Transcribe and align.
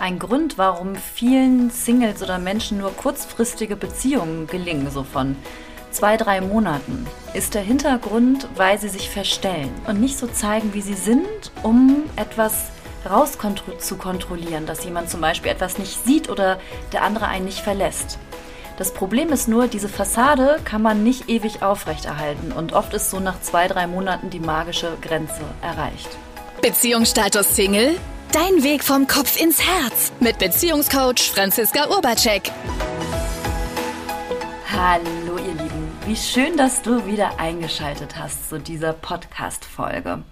Ein 0.00 0.18
Grund, 0.18 0.56
warum 0.56 0.96
vielen 0.96 1.68
Singles 1.68 2.22
oder 2.22 2.38
Menschen 2.38 2.78
nur 2.78 2.90
kurzfristige 2.90 3.76
Beziehungen 3.76 4.46
gelingen, 4.46 4.90
so 4.90 5.04
von 5.04 5.36
zwei, 5.90 6.16
drei 6.16 6.40
Monaten, 6.40 7.06
ist 7.34 7.52
der 7.52 7.60
Hintergrund, 7.60 8.48
weil 8.56 8.80
sie 8.80 8.88
sich 8.88 9.10
verstellen 9.10 9.70
und 9.86 10.00
nicht 10.00 10.16
so 10.16 10.26
zeigen, 10.26 10.72
wie 10.72 10.80
sie 10.80 10.94
sind, 10.94 11.52
um 11.62 12.04
etwas 12.16 12.70
raus 13.10 13.36
zu 13.78 13.96
kontrollieren, 13.96 14.64
dass 14.64 14.84
jemand 14.84 15.10
zum 15.10 15.20
Beispiel 15.20 15.52
etwas 15.52 15.76
nicht 15.76 16.02
sieht 16.02 16.30
oder 16.30 16.58
der 16.92 17.02
andere 17.02 17.26
einen 17.26 17.44
nicht 17.44 17.60
verlässt. 17.60 18.18
Das 18.78 18.94
Problem 18.94 19.28
ist 19.28 19.48
nur, 19.48 19.68
diese 19.68 19.90
Fassade 19.90 20.60
kann 20.64 20.80
man 20.80 21.04
nicht 21.04 21.28
ewig 21.28 21.62
aufrechterhalten 21.62 22.52
und 22.52 22.72
oft 22.72 22.94
ist 22.94 23.10
so 23.10 23.20
nach 23.20 23.42
zwei, 23.42 23.68
drei 23.68 23.86
Monaten 23.86 24.30
die 24.30 24.40
magische 24.40 24.96
Grenze 25.02 25.42
erreicht. 25.60 26.08
Beziehungsstatus 26.62 27.54
Single? 27.54 27.96
Dein 28.32 28.62
Weg 28.62 28.84
vom 28.84 29.08
Kopf 29.08 29.40
ins 29.40 29.60
Herz 29.60 30.12
mit 30.20 30.38
Beziehungscoach 30.38 31.32
Franziska 31.34 31.88
Urbacek. 31.88 32.52
Hallo 34.70 35.36
ihr 35.36 35.54
Lieben, 35.60 35.92
wie 36.06 36.14
schön, 36.14 36.56
dass 36.56 36.80
du 36.80 37.04
wieder 37.06 37.40
eingeschaltet 37.40 38.16
hast 38.16 38.48
zu 38.48 38.60
dieser 38.60 38.92
Podcast-Folge. 38.92 40.22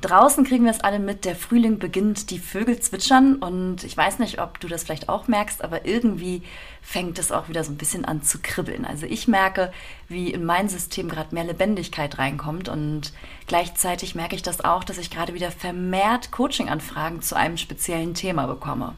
Draußen 0.00 0.44
kriegen 0.44 0.64
wir 0.64 0.70
es 0.70 0.80
alle 0.80 0.98
mit, 0.98 1.26
der 1.26 1.36
Frühling 1.36 1.78
beginnt, 1.78 2.30
die 2.30 2.38
Vögel 2.38 2.80
zwitschern 2.80 3.36
und 3.36 3.84
ich 3.84 3.94
weiß 3.94 4.18
nicht, 4.18 4.40
ob 4.40 4.58
du 4.58 4.66
das 4.66 4.84
vielleicht 4.84 5.10
auch 5.10 5.28
merkst, 5.28 5.62
aber 5.62 5.84
irgendwie 5.84 6.42
fängt 6.80 7.18
es 7.18 7.30
auch 7.30 7.50
wieder 7.50 7.62
so 7.64 7.70
ein 7.70 7.76
bisschen 7.76 8.06
an 8.06 8.22
zu 8.22 8.38
kribbeln. 8.38 8.86
Also 8.86 9.04
ich 9.04 9.28
merke, 9.28 9.70
wie 10.08 10.32
in 10.32 10.46
mein 10.46 10.70
System 10.70 11.10
gerade 11.10 11.34
mehr 11.34 11.44
Lebendigkeit 11.44 12.16
reinkommt 12.16 12.70
und 12.70 13.12
gleichzeitig 13.46 14.14
merke 14.14 14.36
ich 14.36 14.42
das 14.42 14.64
auch, 14.64 14.84
dass 14.84 14.96
ich 14.96 15.10
gerade 15.10 15.34
wieder 15.34 15.50
vermehrt 15.50 16.30
Coaching-Anfragen 16.30 17.20
zu 17.20 17.36
einem 17.36 17.58
speziellen 17.58 18.14
Thema 18.14 18.46
bekomme. 18.46 18.94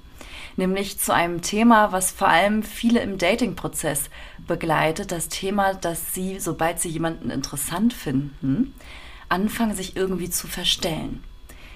Nämlich 0.56 1.00
zu 1.00 1.12
einem 1.12 1.42
Thema, 1.42 1.90
was 1.90 2.12
vor 2.12 2.28
allem 2.28 2.62
viele 2.62 3.00
im 3.00 3.18
Dating-Prozess 3.18 4.08
begleitet, 4.46 5.10
das 5.10 5.28
Thema, 5.28 5.74
dass 5.74 6.14
sie, 6.14 6.38
sobald 6.38 6.78
sie 6.78 6.90
jemanden 6.90 7.30
interessant 7.30 7.92
finden, 7.92 8.72
anfangen, 9.32 9.74
sich 9.74 9.96
irgendwie 9.96 10.30
zu 10.30 10.46
verstellen. 10.46 11.24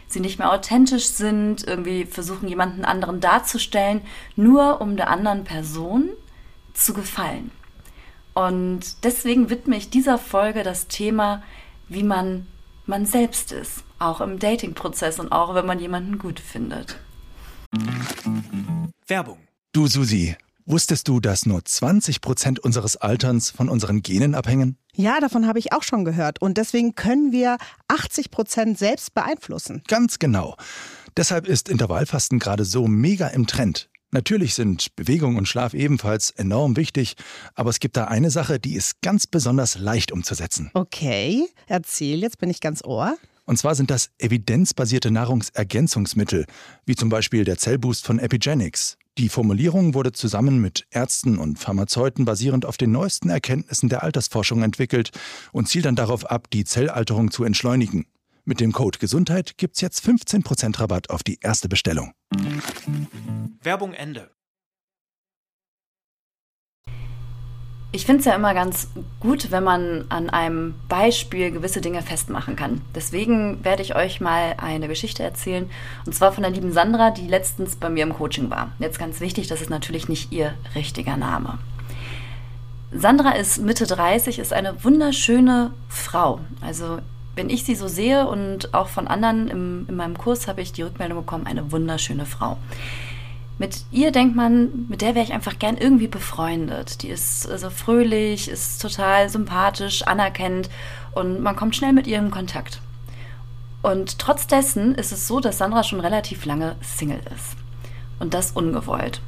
Sie 0.09 0.21
nicht 0.21 0.39
mehr 0.39 0.53
authentisch 0.53 1.07
sind, 1.07 1.67
irgendwie 1.67 2.05
versuchen, 2.05 2.49
jemanden 2.49 2.85
anderen 2.85 3.21
darzustellen, 3.21 4.03
nur 4.37 4.81
um 4.81 4.97
der 4.97 5.11
anderen 5.11 5.43
Person 5.43 6.11
zu 6.75 6.95
gefallen. 6.95 7.51
Und 8.35 9.03
deswegen 9.03 9.51
widme 9.51 9.77
ich 9.77 9.91
dieser 9.91 10.19
Folge 10.19 10.63
das 10.63 10.87
Thema, 10.87 11.43
wie 11.89 12.05
man 12.05 12.47
man 12.87 13.05
selbst 13.05 13.53
ist, 13.53 13.83
auch 13.99 14.21
im 14.21 14.39
Dating-Prozess 14.39 15.19
und 15.19 15.33
auch 15.33 15.55
wenn 15.55 15.67
man 15.67 15.81
jemanden 15.81 16.19
gut 16.19 16.41
findet. 16.41 16.99
Werbung. 19.07 19.39
Du 19.73 19.87
Susi, 19.89 20.37
wusstest 20.67 21.09
du, 21.09 21.21
dass 21.21 21.47
nur 21.47 21.65
20 21.65 22.21
Prozent 22.21 22.59
unseres 22.59 22.97
Alterns 22.97 23.51
von 23.51 23.69
unseren 23.69 24.03
Genen 24.03 24.35
abhängen? 24.35 24.77
Ja, 24.95 25.21
davon 25.21 25.47
habe 25.47 25.59
ich 25.59 25.73
auch 25.73 25.83
schon 25.83 26.05
gehört. 26.05 26.43
Und 26.43 26.59
deswegen 26.59 26.95
können 26.95 27.33
wir 27.33 27.57
80 27.89 28.31
Prozent 28.31 28.79
selbst 28.79 29.15
beeinflussen. 29.15 29.83
Ganz 29.89 30.19
genau. 30.19 30.57
Deshalb 31.17 31.47
ist 31.47 31.69
Intervallfasten 31.69 32.39
gerade 32.39 32.65
so 32.65 32.87
mega 32.87 33.29
im 33.29 33.47
Trend. 33.47 33.89
Natürlich 34.11 34.55
sind 34.55 34.95
Bewegung 34.97 35.37
und 35.37 35.49
Schlaf 35.49 35.75
ebenfalls 35.75 36.31
enorm 36.31 36.77
wichtig, 36.77 37.17
aber 37.55 37.71
es 37.71 37.81
gibt 37.81 37.97
da 37.97 38.05
eine 38.05 38.31
Sache, 38.31 38.59
die 38.61 38.75
ist 38.75 39.03
ganz 39.03 39.27
besonders 39.27 39.79
leicht 39.79 40.13
umzusetzen. 40.13 40.71
Okay, 40.75 41.47
erzähl, 41.67 42.21
jetzt 42.21 42.39
bin 42.39 42.49
ich 42.49 42.61
ganz 42.61 42.85
ohr. 42.85 43.17
Und 43.45 43.59
zwar 43.59 43.75
sind 43.75 43.91
das 43.91 44.11
evidenzbasierte 44.19 45.11
Nahrungsergänzungsmittel, 45.11 46.47
wie 46.85 46.97
zum 46.97 47.09
Beispiel 47.09 47.45
der 47.45 47.59
Zellboost 47.59 48.05
von 48.05 48.19
Epigenics. 48.19 48.97
Die 49.19 49.31
Formulierung 49.31 49.95
wurde 49.95 50.13
zusammen 50.13 50.61
mit 50.61 50.87
Ärzten 50.91 51.39
und 51.39 51.59
Pharmazeuten 51.59 52.27
basierend 52.27 52.67
auf 52.67 52.77
den 52.77 52.93
neuesten 52.93 53.31
Erkenntnissen 53.31 53.89
der 53.89 54.03
Altersforschung 54.03 54.63
entwickelt 54.63 55.11
und 55.53 55.69
zielt 55.69 55.87
dann 55.87 55.97
darauf 55.97 56.27
ab, 56.27 56.51
die 56.51 56.65
Zellalterung 56.65 57.31
zu 57.31 57.43
entschleunigen. 57.45 58.05
Mit 58.45 58.61
dem 58.61 58.73
Code 58.73 58.99
Gesundheit 58.99 59.57
gibt's 59.57 59.81
jetzt 59.81 60.05
15% 60.07 60.79
Rabatt 60.79 61.09
auf 61.09 61.23
die 61.23 61.39
erste 61.41 61.69
Bestellung. 61.69 62.13
Werbung 63.63 63.95
Ende. 63.95 64.31
Ich 67.93 68.05
finde 68.05 68.21
es 68.21 68.27
ja 68.27 68.35
immer 68.35 68.53
ganz 68.53 68.89
gut, 69.21 69.51
wenn 69.51 69.65
man 69.65 70.05
an 70.09 70.29
einem 70.29 70.75
Beispiel 70.89 71.51
gewisse 71.51 71.81
Dinge 71.81 72.03
festmachen 72.03 72.57
kann. 72.57 72.83
Deswegen 72.95 73.65
werde 73.65 73.83
ich 73.83 73.95
euch 73.95 74.21
mal 74.21 74.55
eine 74.59 74.89
Geschichte 74.89 75.23
erzählen. 75.23 75.71
Und 76.05 76.15
zwar 76.15 76.33
von 76.33 76.43
der 76.43 76.53
lieben 76.53 76.73
Sandra, 76.73 77.11
die 77.11 77.27
letztens 77.27 77.77
bei 77.77 77.89
mir 77.89 78.03
im 78.03 78.13
Coaching 78.15 78.51
war. 78.51 78.73
Jetzt 78.79 78.99
ganz 78.99 79.21
wichtig, 79.21 79.47
das 79.47 79.63
ist 79.63 79.71
natürlich 79.71 80.09
nicht 80.09 80.33
ihr 80.33 80.55
richtiger 80.75 81.17
Name. 81.17 81.59
Sandra 82.93 83.31
ist 83.33 83.59
Mitte 83.59 83.87
30, 83.87 84.39
ist 84.39 84.53
eine 84.53 84.85
wunderschöne 84.85 85.71
Frau. 85.89 86.41
Also 86.61 86.99
wenn 87.35 87.51
ich 87.51 87.65
sie 87.65 87.75
so 87.75 87.87
sehe 87.87 88.27
und 88.27 88.75
auch 88.75 88.89
von 88.89 89.07
anderen 89.07 89.49
im, 89.49 89.87
in 89.89 89.97
meinem 89.97 90.19
Kurs 90.19 90.49
habe 90.49 90.63
ich 90.63 90.73
die 90.73 90.83
Rückmeldung 90.83 91.19
bekommen, 91.19 91.47
eine 91.47 91.71
wunderschöne 91.71 92.27
Frau. 92.27 92.57
Mit 93.59 93.85
ihr 93.91 94.13
denkt 94.13 94.37
man, 94.37 94.87
mit 94.89 95.01
der 95.01 95.15
wäre 95.15 95.25
ich 95.25 95.33
einfach 95.33 95.59
gern 95.59 95.79
irgendwie 95.79 96.09
befreundet. 96.09 97.03
Die 97.03 97.09
ist 97.09 97.45
so 97.45 97.51
also 97.51 97.71
fröhlich, 97.71 98.49
ist 98.49 98.83
total 98.83 99.31
sympathisch, 99.31 100.03
anerkennend 100.03 100.69
und 101.13 101.41
man 101.41 101.57
kommt 101.57 101.75
schnell 101.75 101.93
mit 101.93 102.07
ihr 102.07 102.19
in 102.19 102.31
Kontakt. 102.31 102.81
Und 103.83 104.19
trotz 104.19 104.47
dessen 104.47 104.95
ist 104.95 105.13
es 105.13 105.27
so, 105.27 105.41
dass 105.41 105.59
Sandra 105.59 105.85
schon 105.85 106.01
relativ 106.01 106.45
lange 106.45 106.77
Single 106.83 107.21
ist. 107.35 107.57
Und 108.19 108.35
das 108.35 108.51
ungewollt. 108.53 109.21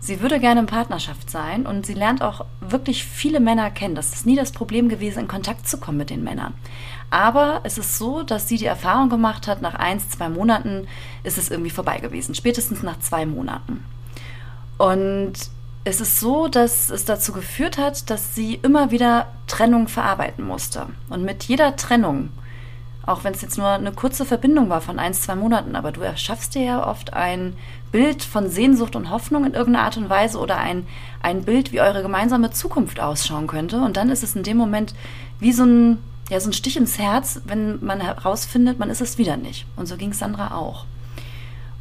Sie 0.00 0.20
würde 0.20 0.38
gerne 0.38 0.60
in 0.60 0.66
Partnerschaft 0.66 1.28
sein 1.28 1.66
und 1.66 1.84
sie 1.84 1.94
lernt 1.94 2.22
auch 2.22 2.44
wirklich 2.60 3.04
viele 3.04 3.40
Männer 3.40 3.70
kennen. 3.70 3.94
Das 3.94 4.12
ist 4.12 4.26
nie 4.26 4.36
das 4.36 4.52
Problem 4.52 4.88
gewesen, 4.88 5.20
in 5.20 5.28
Kontakt 5.28 5.68
zu 5.68 5.78
kommen 5.78 5.98
mit 5.98 6.10
den 6.10 6.22
Männern. 6.22 6.54
Aber 7.10 7.60
es 7.64 7.78
ist 7.78 7.98
so, 7.98 8.22
dass 8.22 8.48
sie 8.48 8.58
die 8.58 8.66
Erfahrung 8.66 9.08
gemacht 9.08 9.48
hat, 9.48 9.60
nach 9.60 9.74
eins, 9.74 10.08
zwei 10.08 10.28
Monaten 10.28 10.86
ist 11.24 11.38
es 11.38 11.50
irgendwie 11.50 11.70
vorbei 11.70 11.98
gewesen. 11.98 12.34
Spätestens 12.34 12.82
nach 12.82 13.00
zwei 13.00 13.26
Monaten. 13.26 13.84
Und 14.76 15.34
es 15.84 16.00
ist 16.00 16.20
so, 16.20 16.48
dass 16.48 16.90
es 16.90 17.04
dazu 17.04 17.32
geführt 17.32 17.78
hat, 17.78 18.10
dass 18.10 18.34
sie 18.34 18.54
immer 18.56 18.90
wieder 18.90 19.26
Trennung 19.46 19.88
verarbeiten 19.88 20.44
musste. 20.46 20.86
Und 21.08 21.24
mit 21.24 21.44
jeder 21.44 21.76
Trennung, 21.76 22.28
auch 23.06 23.24
wenn 23.24 23.32
es 23.32 23.40
jetzt 23.40 23.56
nur 23.56 23.68
eine 23.68 23.92
kurze 23.92 24.26
Verbindung 24.26 24.68
war 24.68 24.82
von 24.82 24.98
eins, 24.98 25.22
zwei 25.22 25.34
Monaten, 25.34 25.76
aber 25.76 25.92
du 25.92 26.02
erschaffst 26.02 26.54
dir 26.54 26.62
ja 26.62 26.86
oft 26.86 27.14
ein 27.14 27.56
Bild 27.90 28.22
von 28.22 28.48
Sehnsucht 28.50 28.96
und 28.96 29.10
Hoffnung 29.10 29.44
in 29.44 29.54
irgendeiner 29.54 29.84
Art 29.84 29.96
und 29.96 30.10
Weise 30.10 30.38
oder 30.38 30.58
ein, 30.58 30.86
ein 31.22 31.44
Bild, 31.44 31.72
wie 31.72 31.80
eure 31.80 32.02
gemeinsame 32.02 32.50
Zukunft 32.50 33.00
ausschauen 33.00 33.46
könnte. 33.46 33.80
Und 33.80 33.96
dann 33.96 34.10
ist 34.10 34.22
es 34.22 34.36
in 34.36 34.42
dem 34.42 34.56
Moment 34.56 34.94
wie 35.40 35.52
so 35.52 35.64
ein 35.64 35.98
ja, 36.30 36.40
so 36.40 36.50
ein 36.50 36.52
Stich 36.52 36.76
ins 36.76 36.98
Herz, 36.98 37.40
wenn 37.46 37.82
man 37.84 38.00
herausfindet, 38.00 38.78
man 38.78 38.90
ist 38.90 39.00
es 39.00 39.18
wieder 39.18 39.36
nicht. 39.36 39.66
Und 39.76 39.86
so 39.86 39.96
ging 39.96 40.12
Sandra 40.12 40.54
auch. 40.54 40.84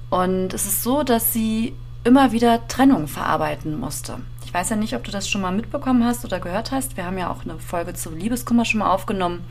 Und 0.10 0.54
es 0.54 0.66
ist 0.66 0.84
so, 0.84 1.04
dass 1.04 1.34
sie 1.34 1.74
immer 2.04 2.32
wieder 2.32 2.66
Trennung 2.68 3.08
verarbeiten 3.08 3.78
musste. 3.78 4.20
Ich 4.46 4.54
weiß 4.54 4.70
ja 4.70 4.78
nicht, 4.78 4.96
ob 4.96 5.04
du 5.04 5.12
das 5.12 5.30
schon 5.30 5.42
mal 5.42 5.52
mitbekommen 5.52 6.06
hast 6.06 6.24
oder 6.24 6.40
gehört 6.40 6.72
hast. 6.72 6.96
Wir 6.96 7.06
haben 7.06 7.18
ja 7.18 7.30
auch 7.30 7.44
eine 7.44 7.60
Folge 7.60 7.94
zu 7.94 8.12
Liebeskummer 8.12 8.64
schon 8.64 8.80
mal 8.80 8.90
aufgenommen. 8.90 9.44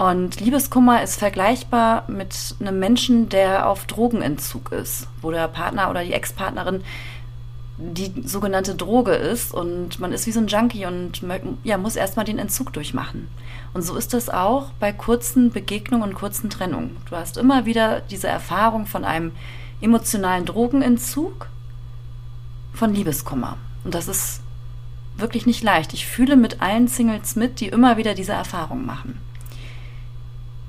Und 0.00 0.40
Liebeskummer 0.40 1.02
ist 1.02 1.18
vergleichbar 1.18 2.04
mit 2.08 2.54
einem 2.58 2.78
Menschen, 2.78 3.28
der 3.28 3.68
auf 3.68 3.84
Drogenentzug 3.84 4.72
ist, 4.72 5.08
wo 5.20 5.30
der 5.30 5.46
Partner 5.46 5.90
oder 5.90 6.02
die 6.02 6.14
Ex-Partnerin 6.14 6.82
die 7.76 8.10
sogenannte 8.24 8.74
Droge 8.74 9.12
ist 9.12 9.52
und 9.52 10.00
man 10.00 10.12
ist 10.12 10.26
wie 10.26 10.32
so 10.32 10.40
ein 10.40 10.46
Junkie 10.46 10.86
und 10.86 11.20
ja, 11.64 11.76
muss 11.76 11.96
erstmal 11.96 12.24
den 12.24 12.38
Entzug 12.38 12.72
durchmachen. 12.72 13.28
Und 13.74 13.82
so 13.82 13.94
ist 13.94 14.14
es 14.14 14.30
auch 14.30 14.70
bei 14.80 14.90
kurzen 14.90 15.50
Begegnungen 15.50 16.08
und 16.08 16.14
kurzen 16.14 16.48
Trennungen. 16.48 16.96
Du 17.10 17.16
hast 17.16 17.36
immer 17.36 17.66
wieder 17.66 18.00
diese 18.00 18.28
Erfahrung 18.28 18.86
von 18.86 19.04
einem 19.04 19.32
emotionalen 19.82 20.46
Drogenentzug, 20.46 21.46
von 22.72 22.94
Liebeskummer. 22.94 23.58
Und 23.84 23.94
das 23.94 24.08
ist 24.08 24.40
wirklich 25.18 25.44
nicht 25.44 25.62
leicht. 25.62 25.92
Ich 25.92 26.06
fühle 26.06 26.36
mit 26.36 26.62
allen 26.62 26.88
Singles 26.88 27.36
mit, 27.36 27.60
die 27.60 27.68
immer 27.68 27.98
wieder 27.98 28.14
diese 28.14 28.32
Erfahrung 28.32 28.86
machen. 28.86 29.20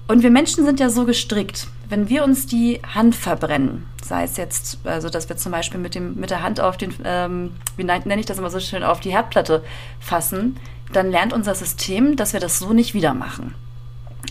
Und 0.08 0.24
wir 0.24 0.32
Menschen 0.32 0.66
sind 0.66 0.80
ja 0.80 0.90
so 0.90 1.06
gestrickt 1.06 1.68
wenn 1.92 2.08
wir 2.08 2.24
uns 2.24 2.48
die 2.48 2.82
Hand 2.96 3.16
verbrennen, 3.16 3.86
sei 4.02 4.24
es 4.24 4.38
jetzt, 4.38 4.80
also 4.86 5.10
dass 5.10 5.28
wir 5.28 5.36
zum 5.36 5.52
Beispiel 5.52 5.80
mit, 5.80 5.94
dem, 5.94 6.16
mit 6.16 6.30
der 6.30 6.42
Hand 6.42 6.62
auf 6.62 6.78
den, 6.78 6.94
ähm, 7.04 7.52
wie 7.76 7.84
nenne 7.84 8.18
ich 8.18 8.26
das 8.26 8.38
immer 8.38 8.50
so 8.50 8.62
schön, 8.62 8.84
auf 8.84 9.02
die 9.02 9.12
Herdplatte 9.12 9.62
fassen, 10.00 10.58
dann 10.94 11.12
lernt 11.12 11.34
unser 11.34 11.54
System, 11.54 12.16
dass 12.16 12.32
wir 12.32 12.40
das 12.40 12.60
so 12.60 12.72
nicht 12.72 12.94
wieder 12.94 13.14
machen. 13.14 13.54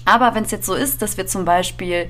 Aber 0.04 0.34
wenn 0.34 0.44
es 0.44 0.50
jetzt 0.50 0.66
so 0.66 0.74
ist, 0.74 1.02
dass 1.02 1.16
wir 1.16 1.26
zum 1.26 1.44
Beispiel 1.44 2.08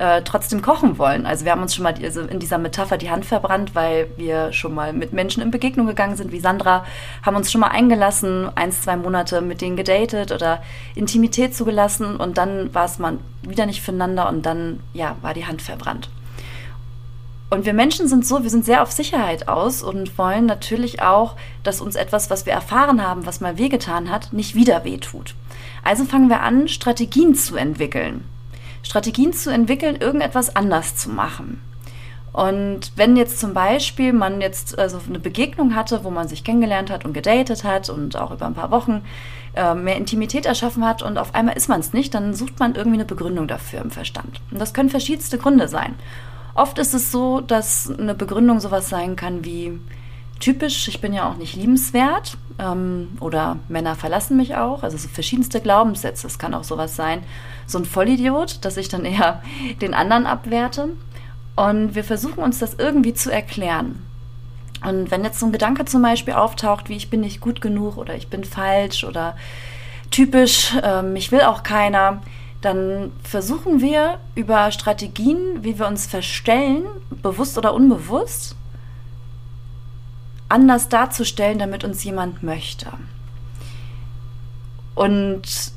äh, 0.00 0.22
trotzdem 0.22 0.62
kochen 0.62 0.96
wollen. 0.98 1.26
Also 1.26 1.44
wir 1.44 1.52
haben 1.52 1.60
uns 1.60 1.74
schon 1.74 1.82
mal 1.82 1.94
also 2.02 2.22
in 2.22 2.38
dieser 2.38 2.56
Metapher 2.56 2.96
die 2.96 3.10
Hand 3.10 3.26
verbrannt, 3.26 3.74
weil 3.74 4.08
wir 4.16 4.50
schon 4.52 4.74
mal 4.74 4.94
mit 4.94 5.12
Menschen 5.12 5.42
in 5.42 5.50
Begegnung 5.50 5.86
gegangen 5.86 6.16
sind, 6.16 6.32
wie 6.32 6.40
Sandra, 6.40 6.86
haben 7.22 7.36
uns 7.36 7.52
schon 7.52 7.60
mal 7.60 7.68
eingelassen, 7.68 8.48
eins, 8.54 8.80
zwei 8.80 8.96
Monate 8.96 9.42
mit 9.42 9.60
denen 9.60 9.76
gedatet 9.76 10.32
oder 10.32 10.62
Intimität 10.94 11.54
zugelassen 11.54 12.16
und 12.16 12.38
dann 12.38 12.72
war 12.72 12.86
es 12.86 12.98
mal 12.98 13.18
wieder 13.42 13.66
nicht 13.66 13.82
füreinander 13.82 14.30
und 14.30 14.46
dann, 14.46 14.80
ja, 14.94 15.16
war 15.20 15.34
die 15.34 15.46
Hand 15.46 15.60
verbrannt. 15.60 16.08
Und 17.50 17.66
wir 17.66 17.74
Menschen 17.74 18.08
sind 18.08 18.24
so, 18.24 18.42
wir 18.42 18.50
sind 18.50 18.64
sehr 18.64 18.82
auf 18.82 18.92
Sicherheit 18.92 19.48
aus 19.48 19.82
und 19.82 20.16
wollen 20.16 20.46
natürlich 20.46 21.02
auch, 21.02 21.36
dass 21.62 21.80
uns 21.80 21.96
etwas, 21.96 22.30
was 22.30 22.46
wir 22.46 22.52
erfahren 22.52 23.06
haben, 23.06 23.26
was 23.26 23.40
mal 23.40 23.58
wehgetan 23.58 24.08
hat, 24.08 24.32
nicht 24.32 24.54
wieder 24.54 24.84
wehtut. 24.84 25.34
Also 25.82 26.04
fangen 26.04 26.28
wir 26.28 26.40
an, 26.40 26.68
Strategien 26.68 27.34
zu 27.34 27.56
entwickeln. 27.56 28.24
Strategien 28.82 29.32
zu 29.32 29.50
entwickeln, 29.50 29.96
irgendetwas 29.96 30.54
anders 30.56 30.96
zu 30.96 31.10
machen. 31.10 31.60
Und 32.32 32.92
wenn 32.94 33.16
jetzt 33.16 33.40
zum 33.40 33.54
Beispiel 33.54 34.12
man 34.12 34.40
jetzt 34.40 34.78
also 34.78 35.00
eine 35.08 35.18
Begegnung 35.18 35.74
hatte, 35.74 36.04
wo 36.04 36.10
man 36.10 36.28
sich 36.28 36.44
kennengelernt 36.44 36.90
hat 36.90 37.04
und 37.04 37.12
gedatet 37.12 37.64
hat 37.64 37.90
und 37.90 38.16
auch 38.16 38.30
über 38.30 38.46
ein 38.46 38.54
paar 38.54 38.70
Wochen 38.70 39.02
äh, 39.54 39.74
mehr 39.74 39.96
Intimität 39.96 40.46
erschaffen 40.46 40.86
hat 40.86 41.02
und 41.02 41.18
auf 41.18 41.34
einmal 41.34 41.56
ist 41.56 41.68
man 41.68 41.80
es 41.80 41.92
nicht, 41.92 42.14
dann 42.14 42.34
sucht 42.34 42.60
man 42.60 42.76
irgendwie 42.76 42.98
eine 42.98 43.04
Begründung 43.04 43.48
dafür 43.48 43.80
im 43.80 43.90
Verstand. 43.90 44.40
Und 44.52 44.60
das 44.60 44.74
können 44.74 44.90
verschiedenste 44.90 45.38
Gründe 45.38 45.66
sein. 45.66 45.96
Oft 46.54 46.78
ist 46.78 46.94
es 46.94 47.10
so, 47.10 47.40
dass 47.40 47.92
eine 47.98 48.14
Begründung 48.14 48.60
sowas 48.60 48.88
sein 48.88 49.16
kann 49.16 49.44
wie 49.44 49.80
typisch, 50.40 50.88
ich 50.88 51.00
bin 51.00 51.12
ja 51.12 51.28
auch 51.28 51.36
nicht 51.36 51.54
liebenswert 51.54 52.36
ähm, 52.58 53.16
oder 53.20 53.58
Männer 53.68 53.94
verlassen 53.94 54.36
mich 54.36 54.56
auch, 54.56 54.82
also 54.82 54.96
so 54.96 55.08
verschiedenste 55.08 55.60
Glaubenssätze. 55.60 56.26
Es 56.26 56.38
kann 56.38 56.54
auch 56.54 56.64
sowas 56.64 56.96
sein, 56.96 57.22
so 57.66 57.78
ein 57.78 57.84
Vollidiot, 57.84 58.64
dass 58.64 58.76
ich 58.76 58.88
dann 58.88 59.04
eher 59.04 59.42
den 59.80 59.94
anderen 59.94 60.26
abwerte. 60.26 60.88
Und 61.56 61.94
wir 61.94 62.04
versuchen 62.04 62.42
uns 62.42 62.58
das 62.58 62.74
irgendwie 62.74 63.14
zu 63.14 63.30
erklären. 63.30 64.02
Und 64.82 65.10
wenn 65.10 65.24
jetzt 65.24 65.38
so 65.38 65.46
ein 65.46 65.52
Gedanke 65.52 65.84
zum 65.84 66.00
Beispiel 66.00 66.34
auftaucht, 66.34 66.88
wie 66.88 66.96
ich 66.96 67.10
bin 67.10 67.20
nicht 67.20 67.40
gut 67.40 67.60
genug 67.60 67.98
oder 67.98 68.16
ich 68.16 68.28
bin 68.28 68.44
falsch 68.44 69.04
oder 69.04 69.36
typisch, 70.10 70.74
ähm, 70.82 71.12
mich 71.12 71.32
will 71.32 71.42
auch 71.42 71.62
keiner, 71.62 72.22
dann 72.62 73.12
versuchen 73.22 73.80
wir 73.80 74.18
über 74.34 74.70
Strategien, 74.70 75.38
wie 75.60 75.78
wir 75.78 75.86
uns 75.86 76.06
verstellen, 76.06 76.84
bewusst 77.22 77.58
oder 77.58 77.74
unbewusst, 77.74 78.56
anders 80.50 80.88
darzustellen, 80.88 81.58
damit 81.58 81.84
uns 81.84 82.04
jemand 82.04 82.42
möchte. 82.42 82.88
Und 84.94 85.72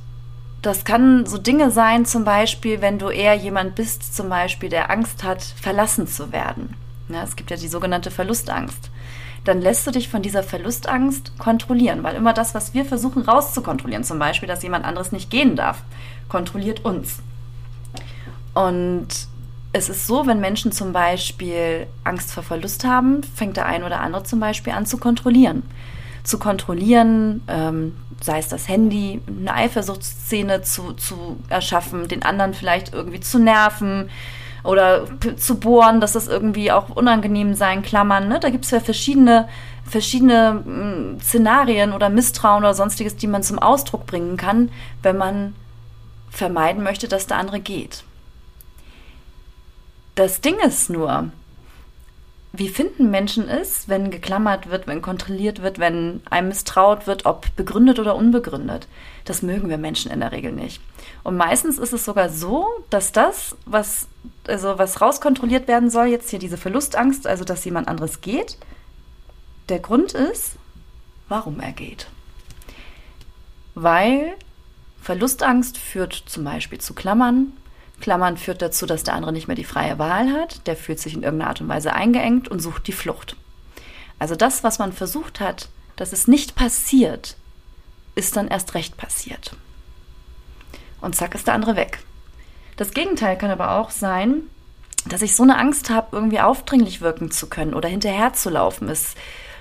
das 0.62 0.86
kann 0.86 1.26
so 1.26 1.38
Dinge 1.38 1.72
sein, 1.72 2.06
zum 2.06 2.24
Beispiel, 2.24 2.82
wenn 2.82 3.00
du 3.00 3.10
eher 3.10 3.36
jemand 3.36 3.76
bist, 3.76 4.16
zum 4.16 4.30
Beispiel, 4.30 4.70
der 4.70 4.90
Angst 4.90 5.24
hat, 5.24 5.44
verlassen 5.44 6.08
zu 6.08 6.32
werden. 6.32 6.76
Ja, 7.10 7.24
es 7.24 7.36
gibt 7.36 7.52
ja 7.52 7.58
die 7.58 7.68
sogenannte 7.68 8.12
Verlustangst. 8.12 8.90
Dann 9.44 9.62
lässt 9.62 9.86
du 9.86 9.92
dich 9.92 10.08
von 10.08 10.22
dieser 10.22 10.42
Verlustangst 10.42 11.38
kontrollieren, 11.38 12.02
weil 12.04 12.16
immer 12.16 12.34
das, 12.34 12.56
was 12.56 12.74
wir 12.74 12.86
versuchen 12.86 13.24
rauszukontrollieren, 13.24 14.06
zum 14.06 14.20
Beispiel, 14.20 14.48
dass 14.48 14.64
jemand 14.64 14.86
anderes 14.86 15.12
nicht 15.12 15.30
gehen 15.30 15.58
darf, 15.58 15.84
kontrolliert 16.30 16.86
uns. 16.86 17.18
Und 18.54 19.08
es 19.74 19.90
ist 19.90 20.08
so, 20.08 20.26
wenn 20.28 20.40
Menschen 20.40 20.72
zum 20.72 20.94
Beispiel 20.94 21.88
Angst 22.04 22.32
vor 22.32 22.44
Verlust 22.44 22.86
haben, 22.86 23.22
fängt 23.24 23.58
der 23.58 23.66
ein 23.66 23.84
oder 23.84 24.00
andere 24.00 24.24
zum 24.24 24.40
Beispiel 24.40 24.74
an 24.74 24.86
zu 24.86 24.98
kontrollieren 24.98 25.64
zu 26.24 26.40
kontrollieren, 26.40 27.42
ähm, 27.48 27.96
sei 28.22 28.40
es 28.40 28.48
das 28.48 28.68
Handy, 28.68 29.22
eine 29.28 29.54
Eifersuchtsszene 29.54 30.62
zu, 30.62 30.94
zu 30.94 31.38
erschaffen, 31.50 32.08
den 32.08 32.24
anderen 32.24 32.54
vielleicht 32.54 32.94
irgendwie 32.94 33.20
zu 33.20 33.40
nerven 33.40 34.10
oder 34.64 35.06
zu 35.36 35.60
bohren, 35.60 36.00
dass 36.00 36.14
das 36.14 36.30
irgendwie 36.30 36.72
auch 36.72 36.90
unangenehm 36.90 37.54
sein, 37.54 37.82
klammern. 37.82 38.30
Ne? 38.30 38.40
Da 38.40 38.50
gibt 38.50 38.64
es 38.64 38.72
ja 38.72 38.80
verschiedene, 38.80 39.50
verschiedene 39.86 40.64
mh, 40.66 41.22
Szenarien 41.22 41.92
oder 41.92 42.10
Misstrauen 42.10 42.64
oder 42.64 42.74
sonstiges, 42.74 43.18
die 43.18 43.28
man 43.28 43.44
zum 43.44 43.60
Ausdruck 43.60 44.06
bringen 44.06 44.38
kann, 44.38 44.72
wenn 45.02 45.18
man 45.18 45.54
vermeiden 46.30 46.84
möchte, 46.84 47.10
dass 47.10 47.28
der 47.28 47.38
andere 47.38 47.60
geht. 47.60 48.06
Das 50.16 50.42
Ding 50.42 50.60
ist 50.60 50.90
nur, 50.90 51.32
wie 52.56 52.70
finden 52.70 53.10
Menschen 53.10 53.50
es, 53.50 53.90
wenn 53.90 54.12
geklammert 54.12 54.70
wird, 54.70 54.86
wenn 54.86 55.02
kontrolliert 55.02 55.64
wird, 55.64 55.80
wenn 55.80 56.22
einem 56.30 56.50
misstraut 56.50 57.08
wird, 57.08 57.26
ob 57.26 57.56
begründet 57.56 57.98
oder 57.98 58.16
unbegründet? 58.16 58.88
Das 59.26 59.42
mögen 59.42 59.70
wir 59.70 59.80
Menschen 59.80 60.12
in 60.12 60.20
der 60.20 60.32
Regel 60.32 60.52
nicht. 60.52 60.80
Und 61.24 61.36
meistens 61.36 61.80
ist 61.80 61.94
es 61.94 62.06
sogar 62.06 62.30
so, 62.30 62.68
dass 62.92 63.12
das, 63.12 63.56
was, 63.66 64.08
also 64.46 64.78
was 64.78 65.02
rauskontrolliert 65.02 65.68
werden 65.68 65.90
soll, 65.90 66.06
jetzt 66.06 66.30
hier 66.30 66.38
diese 66.38 66.58
Verlustangst, 66.58 67.26
also 67.26 67.44
dass 67.44 67.66
jemand 67.66 67.88
anderes 67.88 68.22
geht, 68.22 68.60
der 69.70 69.80
Grund 69.80 70.14
ist, 70.14 70.58
warum 71.30 71.60
er 71.60 71.72
geht. 71.72 72.06
Weil 73.74 74.36
Verlustangst 75.02 75.80
führt 75.80 76.14
zum 76.14 76.44
Beispiel 76.44 76.78
zu 76.78 76.94
Klammern, 76.94 77.54
Klammern 78.04 78.36
führt 78.36 78.62
dazu, 78.62 78.86
dass 78.86 79.04
der 79.04 79.14
andere 79.14 79.32
nicht 79.32 79.48
mehr 79.48 79.56
die 79.56 79.64
freie 79.64 79.98
Wahl 79.98 80.34
hat, 80.34 80.68
der 80.68 80.76
fühlt 80.76 81.00
sich 81.00 81.14
in 81.14 81.24
irgendeiner 81.24 81.52
Art 81.52 81.62
und 81.62 81.70
Weise 81.70 81.94
eingeengt 81.94 82.50
und 82.50 82.60
sucht 82.60 82.86
die 82.88 82.92
Flucht. 82.92 83.38
Also 84.20 84.36
das, 84.36 84.62
was 84.62 84.78
man 84.78 84.92
versucht 84.92 85.40
hat, 85.40 85.70
dass 85.96 86.12
es 86.12 86.28
nicht 86.28 86.54
passiert, 86.54 87.38
ist 88.16 88.36
dann 88.36 88.50
erst 88.50 88.74
recht 88.74 88.98
passiert. 88.98 89.56
Und 91.00 91.16
zack 91.16 91.34
ist 91.34 91.48
der 91.48 91.54
andere 91.54 91.78
weg. 91.78 92.00
Das 92.76 92.92
Gegenteil 92.92 93.38
kann 93.38 93.52
aber 93.52 93.78
auch 93.78 93.90
sein, 93.90 94.42
dass 95.06 95.22
ich 95.22 95.34
so 95.34 95.44
eine 95.44 95.58
Angst 95.58 95.90
habe, 95.90 96.10
irgendwie 96.12 96.42
aufdringlich 96.42 97.00
wirken 97.00 97.32
zu 97.32 97.48
können 97.48 97.74
oder 97.74 97.88
hinterherzulaufen. 97.88 98.90
Es 98.90 99.16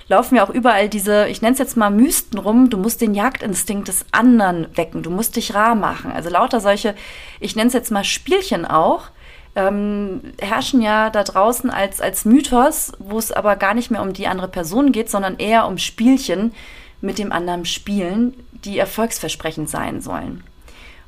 laufen 0.07 0.35
ja 0.35 0.43
auch 0.43 0.49
überall 0.49 0.89
diese, 0.89 1.27
ich 1.27 1.41
nenne 1.41 1.53
es 1.53 1.59
jetzt 1.59 1.77
mal 1.77 1.89
Mysten 1.89 2.37
rum, 2.37 2.69
du 2.69 2.77
musst 2.77 3.01
den 3.01 3.13
Jagdinstinkt 3.13 3.87
des 3.87 4.05
anderen 4.11 4.67
wecken, 4.75 5.03
du 5.03 5.09
musst 5.09 5.35
dich 5.35 5.53
rar 5.53 5.75
machen. 5.75 6.11
Also 6.11 6.29
lauter 6.29 6.59
solche, 6.59 6.95
ich 7.39 7.55
nenne 7.55 7.67
es 7.67 7.73
jetzt 7.73 7.91
mal 7.91 8.03
Spielchen 8.03 8.65
auch, 8.65 9.09
ähm, 9.55 10.21
herrschen 10.39 10.81
ja 10.81 11.09
da 11.09 11.23
draußen 11.23 11.69
als, 11.69 12.01
als 12.01 12.25
Mythos, 12.25 12.93
wo 12.99 13.17
es 13.19 13.31
aber 13.31 13.55
gar 13.55 13.73
nicht 13.73 13.91
mehr 13.91 14.01
um 14.01 14.13
die 14.13 14.27
andere 14.27 14.47
Person 14.47 14.91
geht, 14.91 15.09
sondern 15.09 15.37
eher 15.37 15.67
um 15.67 15.77
Spielchen 15.77 16.53
mit 17.01 17.19
dem 17.19 17.31
anderen 17.31 17.65
spielen, 17.65 18.33
die 18.51 18.79
erfolgsversprechend 18.79 19.69
sein 19.69 20.01
sollen. 20.01 20.43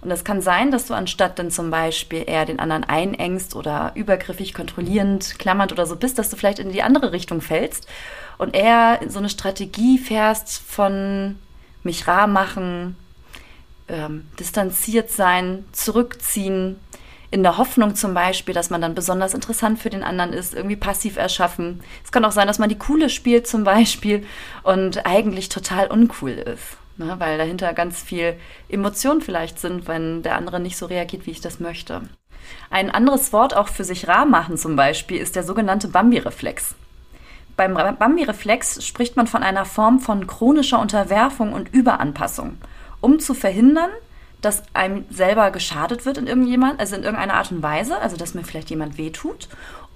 Und 0.05 0.11
es 0.11 0.23
kann 0.23 0.39
sein, 0.39 0.69
dass 0.69 0.85
du 0.85 0.93
anstatt 0.93 1.39
dann 1.39 1.49
zum 1.49 1.71
Beispiel 1.71 2.25
eher 2.27 2.45
den 2.45 2.59
anderen 2.59 2.83
einengst 2.83 3.55
oder 3.55 3.91
übergriffig, 3.95 4.53
kontrollierend, 4.53 5.39
klammernd 5.39 5.71
oder 5.71 5.87
so 5.87 5.95
bist, 5.95 6.19
dass 6.19 6.29
du 6.29 6.35
vielleicht 6.37 6.59
in 6.59 6.71
die 6.71 6.83
andere 6.83 7.11
Richtung 7.11 7.41
fällst 7.41 7.87
und 8.37 8.55
eher 8.55 8.99
so 9.07 9.17
eine 9.17 9.29
Strategie 9.29 9.97
fährst 9.97 10.59
von 10.59 11.39
mich 11.81 12.07
rar 12.07 12.27
machen, 12.27 12.95
ähm, 13.87 14.27
distanziert 14.39 15.09
sein, 15.09 15.65
zurückziehen, 15.71 16.79
in 17.31 17.41
der 17.41 17.57
Hoffnung 17.57 17.95
zum 17.95 18.13
Beispiel, 18.13 18.53
dass 18.53 18.69
man 18.69 18.81
dann 18.81 18.93
besonders 18.93 19.33
interessant 19.33 19.79
für 19.79 19.89
den 19.89 20.03
anderen 20.03 20.33
ist, 20.33 20.53
irgendwie 20.53 20.75
passiv 20.75 21.17
erschaffen. 21.17 21.81
Es 22.03 22.11
kann 22.11 22.23
auch 22.25 22.31
sein, 22.31 22.45
dass 22.45 22.59
man 22.59 22.69
die 22.69 22.77
Coole 22.77 23.09
spielt 23.09 23.47
zum 23.47 23.63
Beispiel 23.63 24.23
und 24.61 25.07
eigentlich 25.07 25.49
total 25.49 25.87
uncool 25.87 26.29
ist 26.29 26.77
ne, 26.97 27.15
weil 27.19 27.37
dahinter 27.37 27.73
ganz 27.73 28.01
viel 28.01 28.37
Emotionen 28.69 29.21
vielleicht 29.21 29.59
sind, 29.59 29.87
wenn 29.87 30.23
der 30.23 30.35
andere 30.35 30.59
nicht 30.59 30.77
so 30.77 30.85
reagiert, 30.85 31.25
wie 31.25 31.31
ich 31.31 31.41
das 31.41 31.59
möchte. 31.59 32.01
Ein 32.69 32.91
anderes 32.91 33.33
Wort 33.33 33.55
auch 33.55 33.67
für 33.67 33.83
sich 33.83 34.07
rar 34.07 34.25
machen 34.25 34.57
zum 34.57 34.75
Beispiel 34.75 35.17
ist 35.17 35.35
der 35.35 35.43
sogenannte 35.43 35.87
Bambi-Reflex. 35.87 36.75
Beim 37.57 37.73
Bambi-Reflex 37.73 38.85
spricht 38.85 39.15
man 39.15 39.27
von 39.27 39.41
einer 39.41 39.65
Form 39.65 39.99
von 39.99 40.27
chronischer 40.27 40.79
Unterwerfung 40.79 41.53
und 41.53 41.73
Überanpassung, 41.73 42.57
um 42.99 43.19
zu 43.19 43.33
verhindern, 43.33 43.89
dass 44.41 44.63
einem 44.73 45.05
selber 45.09 45.51
geschadet 45.51 46.05
wird 46.05 46.17
in 46.17 46.27
irgendjemand, 46.27 46.79
also 46.79 46.95
in 46.95 47.03
irgendeiner 47.03 47.35
Art 47.35 47.51
und 47.51 47.63
Weise, 47.63 47.97
also 47.99 48.17
dass 48.17 48.33
mir 48.35 48.43
vielleicht 48.43 48.69
jemand 48.69 48.97
wehtut. 48.97 49.47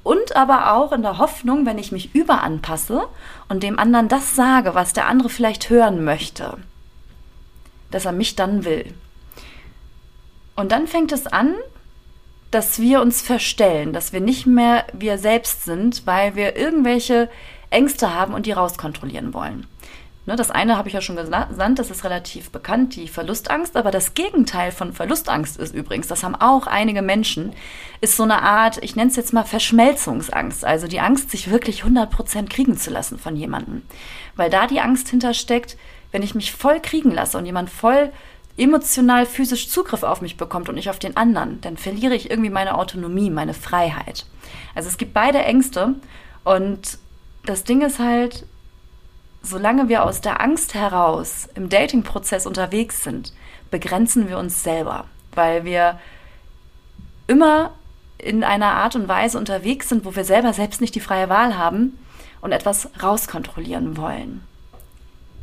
Und 0.01 0.35
aber 0.35 0.73
auch 0.73 0.93
in 0.93 1.01
der 1.01 1.17
Hoffnung, 1.17 1.65
wenn 1.65 1.77
ich 1.77 1.91
mich 1.91 2.15
überanpasse 2.15 3.03
und 3.49 3.61
dem 3.61 3.77
anderen 3.77 4.07
das 4.07 4.35
sage, 4.35 4.73
was 4.73 4.93
der 4.93 5.07
andere 5.07 5.29
vielleicht 5.29 5.69
hören 5.69 6.03
möchte, 6.05 6.57
dass 7.91 8.05
er 8.05 8.11
mich 8.11 8.35
dann 8.35 8.65
will. 8.65 8.93
Und 10.55 10.71
dann 10.71 10.87
fängt 10.87 11.11
es 11.11 11.27
an, 11.27 11.55
dass 12.51 12.79
wir 12.79 13.01
uns 13.01 13.21
verstellen, 13.21 13.93
dass 13.93 14.11
wir 14.11 14.21
nicht 14.21 14.45
mehr 14.45 14.85
wir 14.93 15.17
selbst 15.17 15.65
sind, 15.65 16.05
weil 16.05 16.35
wir 16.35 16.55
irgendwelche 16.55 17.29
Ängste 17.69 18.13
haben 18.13 18.33
und 18.33 18.45
die 18.45 18.51
rauskontrollieren 18.51 19.33
wollen. 19.33 19.67
Ne, 20.29 20.35
das 20.35 20.51
eine 20.51 20.77
habe 20.77 20.87
ich 20.87 20.93
ja 20.93 21.01
schon 21.01 21.15
gesagt, 21.15 21.49
das 21.57 21.89
ist 21.89 22.03
relativ 22.03 22.51
bekannt, 22.51 22.95
die 22.95 23.07
Verlustangst. 23.07 23.75
Aber 23.75 23.89
das 23.89 24.13
Gegenteil 24.13 24.71
von 24.71 24.93
Verlustangst 24.93 25.57
ist 25.57 25.73
übrigens, 25.73 26.07
das 26.07 26.23
haben 26.23 26.35
auch 26.35 26.67
einige 26.67 27.01
Menschen, 27.01 27.53
ist 27.99 28.15
so 28.15 28.23
eine 28.23 28.43
Art, 28.43 28.77
ich 28.83 28.95
nenne 28.95 29.09
es 29.09 29.15
jetzt 29.15 29.33
mal 29.33 29.43
Verschmelzungsangst. 29.43 30.63
Also 30.65 30.87
die 30.87 30.99
Angst, 30.99 31.31
sich 31.31 31.49
wirklich 31.49 31.83
100% 31.83 32.47
kriegen 32.47 32.77
zu 32.77 32.91
lassen 32.91 33.17
von 33.17 33.35
jemandem. 33.35 33.81
Weil 34.35 34.51
da 34.51 34.67
die 34.67 34.81
Angst 34.81 35.09
hintersteckt, 35.09 35.77
wenn 36.11 36.23
ich 36.23 36.35
mich 36.35 36.51
voll 36.51 36.79
kriegen 36.79 37.11
lasse 37.11 37.37
und 37.37 37.45
jemand 37.45 37.69
voll 37.69 38.11
emotional, 38.57 39.25
physisch 39.25 39.69
Zugriff 39.69 40.03
auf 40.03 40.21
mich 40.21 40.37
bekommt 40.37 40.69
und 40.69 40.75
nicht 40.75 40.89
auf 40.89 40.99
den 40.99 41.15
anderen, 41.15 41.61
dann 41.61 41.77
verliere 41.77 42.15
ich 42.15 42.29
irgendwie 42.29 42.49
meine 42.49 42.77
Autonomie, 42.77 43.29
meine 43.29 43.53
Freiheit. 43.53 44.25
Also 44.75 44.89
es 44.89 44.97
gibt 44.97 45.13
beide 45.13 45.39
Ängste 45.39 45.95
und 46.43 46.97
das 47.45 47.63
Ding 47.63 47.81
ist 47.81 47.99
halt, 47.99 48.45
solange 49.41 49.87
wir 49.87 50.03
aus 50.03 50.21
der 50.21 50.41
Angst 50.41 50.73
heraus 50.73 51.47
im 51.55 51.69
Dating-Prozess 51.69 52.45
unterwegs 52.45 53.03
sind, 53.03 53.33
begrenzen 53.71 54.27
wir 54.27 54.37
uns 54.37 54.63
selber, 54.63 55.05
weil 55.33 55.63
wir 55.63 55.99
immer 57.27 57.71
in 58.17 58.43
einer 58.43 58.71
Art 58.73 58.95
und 58.95 59.07
Weise 59.07 59.37
unterwegs 59.37 59.87
sind, 59.87 60.03
wo 60.03 60.15
wir 60.15 60.25
selber 60.25 60.51
selbst 60.51 60.81
nicht 60.81 60.95
die 60.95 60.99
freie 60.99 61.29
Wahl 61.29 61.57
haben 61.57 61.97
und 62.41 62.51
etwas 62.51 62.89
rauskontrollieren 63.01 63.95
wollen. 63.95 64.43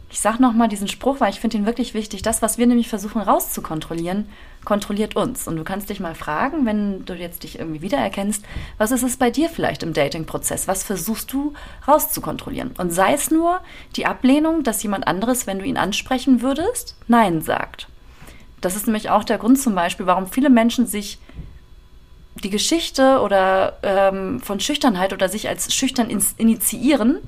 Ich 0.09 0.21
sage 0.21 0.41
nochmal 0.41 0.69
diesen 0.69 0.87
Spruch, 0.87 1.21
weil 1.21 1.33
ich 1.33 1.41
finde 1.41 1.57
ihn 1.57 1.67
wirklich 1.67 1.93
wichtig. 1.93 2.23
Das, 2.23 2.41
was 2.41 2.59
wir 2.59 2.67
nämlich 2.67 2.89
versuchen 2.89 3.21
rauszukontrollieren, 3.21 4.29
kontrolliert 4.65 5.17
uns. 5.17 5.49
Und 5.49 5.57
du 5.57 5.65
kannst 5.65 5.91
dich 5.91 5.99
mal 5.99 6.15
fragen, 6.15 6.65
wenn 6.65 7.05
du 7.05 7.15
jetzt 7.15 7.43
dich 7.43 7.59
irgendwie 7.59 7.83
wiedererkennst, 7.83 8.45
was 8.79 8.93
ist 8.93 9.03
es 9.03 9.17
bei 9.17 9.31
dir 9.31 9.49
vielleicht 9.49 9.83
im 9.83 9.93
Dating-Prozess? 9.93 10.69
Was 10.69 10.85
versuchst 10.85 11.33
du 11.33 11.55
rauszukontrollieren? 11.89 12.73
Und 12.79 12.93
sei 12.93 13.15
es 13.15 13.31
nur 13.31 13.61
die 13.97 14.07
Ablehnung, 14.07 14.63
dass 14.63 14.83
jemand 14.83 15.09
anderes, 15.09 15.47
wenn 15.47 15.59
du 15.59 15.65
ihn 15.65 15.77
ansprechen 15.77 16.41
würdest, 16.41 16.97
Nein 17.09 17.43
sagt. 17.43 17.89
Das 18.61 18.77
ist 18.77 18.87
nämlich 18.87 19.11
auch 19.11 19.25
der 19.25 19.39
Grund 19.39 19.61
zum 19.61 19.75
Beispiel, 19.75 20.07
warum 20.07 20.29
viele 20.29 20.51
Menschen 20.51 20.87
sich 20.87 21.19
die 22.43 22.51
Geschichte 22.51 23.21
oder 23.21 23.79
ähm, 23.83 24.41
von 24.41 24.61
Schüchternheit 24.61 25.13
oder 25.13 25.29
sich 25.29 25.49
als 25.49 25.75
schüchtern 25.75 26.11
initiieren, 26.37 27.19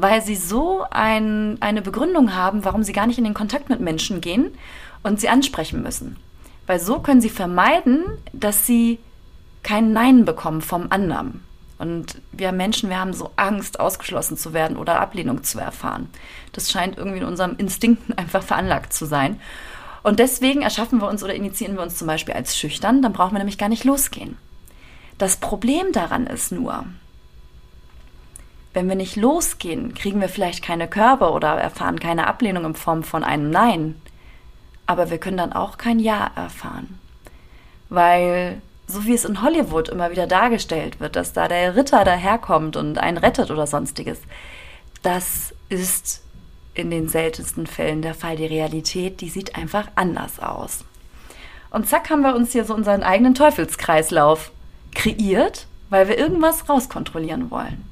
weil 0.00 0.22
sie 0.22 0.36
so 0.36 0.84
ein, 0.90 1.58
eine 1.60 1.82
Begründung 1.82 2.34
haben, 2.34 2.64
warum 2.64 2.84
sie 2.84 2.92
gar 2.92 3.06
nicht 3.06 3.18
in 3.18 3.24
den 3.24 3.34
Kontakt 3.34 3.68
mit 3.68 3.80
Menschen 3.80 4.20
gehen 4.20 4.52
und 5.02 5.20
sie 5.20 5.28
ansprechen 5.28 5.82
müssen. 5.82 6.16
Weil 6.66 6.78
so 6.78 7.00
können 7.00 7.20
sie 7.20 7.30
vermeiden, 7.30 8.04
dass 8.32 8.66
sie 8.66 8.98
kein 9.62 9.92
Nein 9.92 10.24
bekommen 10.24 10.60
vom 10.60 10.86
anderen. 10.90 11.42
Und 11.78 12.20
wir 12.32 12.52
Menschen, 12.52 12.90
wir 12.90 12.98
haben 12.98 13.12
so 13.12 13.30
Angst, 13.36 13.80
ausgeschlossen 13.80 14.36
zu 14.36 14.52
werden 14.52 14.76
oder 14.76 15.00
Ablehnung 15.00 15.42
zu 15.42 15.58
erfahren. 15.58 16.08
Das 16.52 16.70
scheint 16.70 16.96
irgendwie 16.96 17.18
in 17.18 17.24
unserem 17.24 17.56
Instinkten 17.56 18.16
einfach 18.16 18.42
veranlagt 18.42 18.92
zu 18.92 19.04
sein. 19.04 19.40
Und 20.04 20.20
deswegen 20.20 20.62
erschaffen 20.62 21.00
wir 21.00 21.08
uns 21.08 21.24
oder 21.24 21.34
initiieren 21.34 21.76
wir 21.76 21.82
uns 21.82 21.96
zum 21.96 22.06
Beispiel 22.06 22.34
als 22.34 22.56
schüchtern, 22.56 23.02
dann 23.02 23.12
brauchen 23.12 23.32
wir 23.32 23.38
nämlich 23.38 23.58
gar 23.58 23.68
nicht 23.68 23.84
losgehen. 23.84 24.36
Das 25.18 25.36
Problem 25.36 25.92
daran 25.92 26.26
ist 26.26 26.52
nur, 26.52 26.84
wenn 28.74 28.88
wir 28.88 28.96
nicht 28.96 29.16
losgehen, 29.16 29.94
kriegen 29.94 30.20
wir 30.20 30.28
vielleicht 30.28 30.62
keine 30.62 30.88
Körbe 30.88 31.30
oder 31.30 31.54
erfahren 31.54 32.00
keine 32.00 32.26
Ablehnung 32.26 32.64
in 32.64 32.74
Form 32.74 33.02
von 33.02 33.24
einem 33.24 33.50
Nein. 33.50 34.00
Aber 34.86 35.10
wir 35.10 35.18
können 35.18 35.36
dann 35.36 35.52
auch 35.52 35.78
kein 35.78 35.98
Ja 35.98 36.30
erfahren. 36.34 36.98
Weil, 37.88 38.60
so 38.86 39.04
wie 39.06 39.14
es 39.14 39.24
in 39.24 39.42
Hollywood 39.42 39.88
immer 39.88 40.10
wieder 40.10 40.26
dargestellt 40.26 41.00
wird, 41.00 41.16
dass 41.16 41.32
da 41.32 41.48
der 41.48 41.76
Ritter 41.76 42.04
daherkommt 42.04 42.76
und 42.76 42.98
einen 42.98 43.18
rettet 43.18 43.50
oder 43.50 43.66
sonstiges, 43.66 44.18
das 45.02 45.54
ist 45.68 46.22
in 46.74 46.90
den 46.90 47.08
seltensten 47.08 47.66
Fällen 47.66 48.02
der 48.02 48.14
Fall. 48.14 48.36
Die 48.36 48.46
Realität, 48.46 49.20
die 49.20 49.28
sieht 49.28 49.56
einfach 49.56 49.88
anders 49.94 50.38
aus. 50.38 50.84
Und 51.70 51.88
zack 51.88 52.10
haben 52.10 52.22
wir 52.22 52.34
uns 52.34 52.52
hier 52.52 52.64
so 52.64 52.74
unseren 52.74 53.02
eigenen 53.02 53.34
Teufelskreislauf 53.34 54.52
kreiert, 54.94 55.66
weil 55.90 56.08
wir 56.08 56.18
irgendwas 56.18 56.68
rauskontrollieren 56.68 57.50
wollen. 57.50 57.87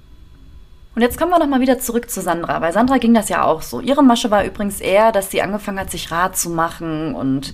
Und 0.97 1.03
jetzt 1.03 1.19
kommen 1.19 1.31
wir 1.31 1.39
nochmal 1.39 1.61
wieder 1.61 1.79
zurück 1.79 2.09
zu 2.09 2.23
Sandra. 2.23 2.59
Bei 2.59 2.73
Sandra 2.73 2.97
ging 2.97 3.13
das 3.13 3.29
ja 3.29 3.45
auch 3.45 3.61
so. 3.61 3.81
Ihre 3.81 4.03
Masche 4.03 4.31
war 4.31 4.47
übrigens 4.47 4.81
eher, 4.81 5.13
dass 5.13 5.31
sie 5.31 5.43
angefangen 5.43 5.79
hat, 5.79 5.91
sich 5.91 6.11
rat 6.11 6.39
zu 6.39 6.49
machen 6.49 7.15
und 7.15 7.53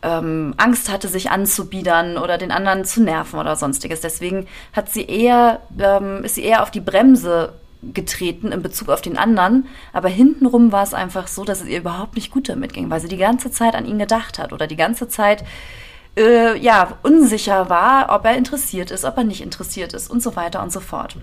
ähm, 0.00 0.54
Angst 0.56 0.90
hatte, 0.90 1.06
sich 1.06 1.30
anzubiedern 1.30 2.16
oder 2.16 2.38
den 2.38 2.50
anderen 2.50 2.86
zu 2.86 3.02
nerven 3.02 3.38
oder 3.38 3.56
sonstiges. 3.56 4.00
Deswegen 4.00 4.46
hat 4.72 4.88
sie 4.88 5.04
eher, 5.04 5.60
ähm, 5.78 6.24
ist 6.24 6.36
sie 6.36 6.44
eher 6.44 6.62
auf 6.62 6.70
die 6.70 6.80
Bremse 6.80 7.52
getreten 7.82 8.52
in 8.52 8.62
Bezug 8.62 8.88
auf 8.88 9.02
den 9.02 9.18
anderen, 9.18 9.66
aber 9.92 10.08
hintenrum 10.08 10.72
war 10.72 10.82
es 10.82 10.94
einfach 10.94 11.28
so, 11.28 11.44
dass 11.44 11.60
es 11.60 11.68
ihr 11.68 11.80
überhaupt 11.80 12.16
nicht 12.16 12.32
gut 12.32 12.48
damit 12.48 12.72
ging, 12.72 12.88
weil 12.88 13.00
sie 13.00 13.08
die 13.08 13.18
ganze 13.18 13.50
Zeit 13.50 13.74
an 13.74 13.84
ihn 13.84 13.98
gedacht 13.98 14.38
hat 14.38 14.54
oder 14.54 14.66
die 14.66 14.76
ganze 14.76 15.08
Zeit 15.08 15.44
äh, 16.16 16.58
ja 16.58 16.96
unsicher 17.02 17.68
war, 17.68 18.14
ob 18.14 18.24
er 18.24 18.36
interessiert 18.36 18.90
ist, 18.90 19.04
ob 19.04 19.18
er 19.18 19.24
nicht 19.24 19.42
interessiert 19.42 19.92
ist 19.92 20.10
und 20.10 20.22
so 20.22 20.36
weiter 20.36 20.62
und 20.62 20.72
so 20.72 20.80
fort. 20.80 21.16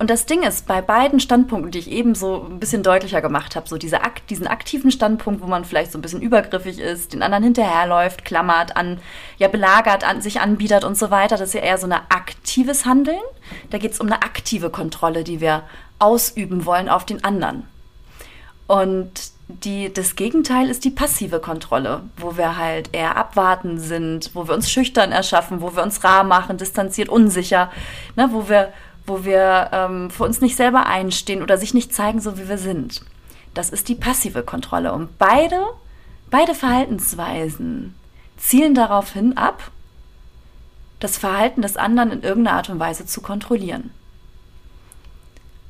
Und 0.00 0.08
das 0.08 0.24
Ding 0.24 0.42
ist, 0.44 0.66
bei 0.66 0.80
beiden 0.80 1.20
Standpunkten, 1.20 1.72
die 1.72 1.78
ich 1.78 1.90
eben 1.90 2.14
so 2.14 2.46
ein 2.48 2.58
bisschen 2.58 2.82
deutlicher 2.82 3.20
gemacht 3.20 3.54
habe, 3.54 3.68
so 3.68 3.76
diese 3.76 4.00
diesen 4.30 4.46
aktiven 4.46 4.90
Standpunkt, 4.90 5.42
wo 5.42 5.46
man 5.46 5.66
vielleicht 5.66 5.92
so 5.92 5.98
ein 5.98 6.00
bisschen 6.00 6.22
übergriffig 6.22 6.78
ist, 6.78 7.12
den 7.12 7.22
anderen 7.22 7.44
hinterherläuft, 7.44 8.24
klammert, 8.24 8.78
an, 8.78 8.98
ja, 9.36 9.48
belagert, 9.48 10.02
an, 10.02 10.22
sich 10.22 10.40
anbietet 10.40 10.84
und 10.84 10.96
so 10.96 11.10
weiter, 11.10 11.36
das 11.36 11.50
ist 11.50 11.54
ja 11.54 11.60
eher 11.60 11.76
so 11.76 11.86
ein 11.86 11.92
aktives 11.92 12.86
Handeln. 12.86 13.20
Da 13.68 13.76
geht 13.76 13.92
es 13.92 14.00
um 14.00 14.06
eine 14.06 14.22
aktive 14.22 14.70
Kontrolle, 14.70 15.22
die 15.22 15.42
wir 15.42 15.64
ausüben 15.98 16.64
wollen 16.64 16.88
auf 16.88 17.04
den 17.04 17.22
anderen. 17.22 17.64
Und 18.68 19.10
die, 19.48 19.92
das 19.92 20.16
Gegenteil 20.16 20.70
ist 20.70 20.84
die 20.84 20.90
passive 20.90 21.40
Kontrolle, 21.40 22.04
wo 22.16 22.38
wir 22.38 22.56
halt 22.56 22.88
eher 22.92 23.18
abwarten 23.18 23.78
sind, 23.78 24.30
wo 24.32 24.48
wir 24.48 24.54
uns 24.54 24.70
schüchtern 24.70 25.12
erschaffen, 25.12 25.60
wo 25.60 25.76
wir 25.76 25.82
uns 25.82 26.02
rar 26.04 26.24
machen, 26.24 26.56
distanziert, 26.56 27.10
unsicher, 27.10 27.70
ne, 28.16 28.30
wo 28.32 28.48
wir 28.48 28.72
wo 29.06 29.24
wir 29.24 29.70
ähm, 29.72 30.10
für 30.10 30.24
uns 30.24 30.40
nicht 30.40 30.56
selber 30.56 30.86
einstehen 30.86 31.42
oder 31.42 31.58
sich 31.58 31.74
nicht 31.74 31.94
zeigen, 31.94 32.20
so 32.20 32.38
wie 32.38 32.48
wir 32.48 32.58
sind. 32.58 33.02
Das 33.54 33.70
ist 33.70 33.88
die 33.88 33.94
passive 33.94 34.42
Kontrolle. 34.42 34.92
Und 34.92 35.18
beide, 35.18 35.60
beide 36.30 36.54
Verhaltensweisen 36.54 37.94
zielen 38.36 38.74
darauf 38.74 39.12
hin 39.12 39.36
ab, 39.36 39.70
das 41.00 41.18
Verhalten 41.18 41.62
des 41.62 41.76
anderen 41.76 42.12
in 42.12 42.22
irgendeiner 42.22 42.58
Art 42.58 42.68
und 42.68 42.78
Weise 42.78 43.06
zu 43.06 43.20
kontrollieren. 43.20 43.90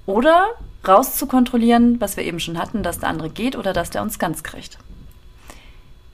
Oder 0.07 0.49
rauszukontrollieren, 0.87 2.01
was 2.01 2.17
wir 2.17 2.25
eben 2.25 2.41
schon 2.41 2.59
hatten, 2.59 2.83
dass 2.83 2.99
der 2.99 3.09
andere 3.09 3.31
geht 3.31 3.57
oder 3.57 3.73
dass 3.73 3.91
der 3.91 4.03
uns 4.03 4.19
ganz 4.19 4.43
kriegt. 4.43 4.79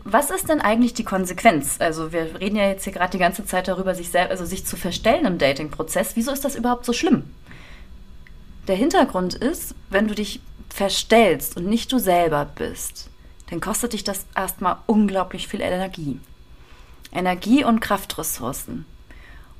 Was 0.09 0.31
ist 0.31 0.49
denn 0.49 0.61
eigentlich 0.61 0.95
die 0.95 1.03
Konsequenz? 1.03 1.81
Also 1.81 2.13
wir 2.13 2.41
reden 2.41 2.55
ja 2.55 2.69
jetzt 2.69 2.85
hier 2.85 2.93
gerade 2.93 3.11
die 3.11 3.19
ganze 3.19 3.45
Zeit 3.45 3.67
darüber, 3.67 3.93
sich 3.93 4.09
selbst, 4.09 4.31
also 4.31 4.45
sich 4.45 4.65
zu 4.65 4.77
verstellen 4.77 5.27
im 5.27 5.39
Dating-Prozess. 5.39 6.15
Wieso 6.15 6.31
ist 6.31 6.45
das 6.45 6.55
überhaupt 6.55 6.85
so 6.85 6.93
schlimm? 6.93 7.25
Der 8.69 8.77
Hintergrund 8.77 9.35
ist, 9.35 9.75
wenn 9.91 10.07
du 10.07 10.15
dich 10.15 10.41
verstellst 10.69 11.57
und 11.57 11.67
nicht 11.67 11.91
du 11.91 11.99
selber 11.99 12.45
bist, 12.45 13.11
dann 13.51 13.61
kostet 13.61 13.95
dich 13.95 14.05
das 14.05 14.27
erstmal 14.37 14.77
unglaublich 14.87 15.49
viel 15.49 15.61
Energie. 15.61 16.21
Energie 17.13 17.65
und 17.65 17.81
Kraftressourcen. 17.81 18.87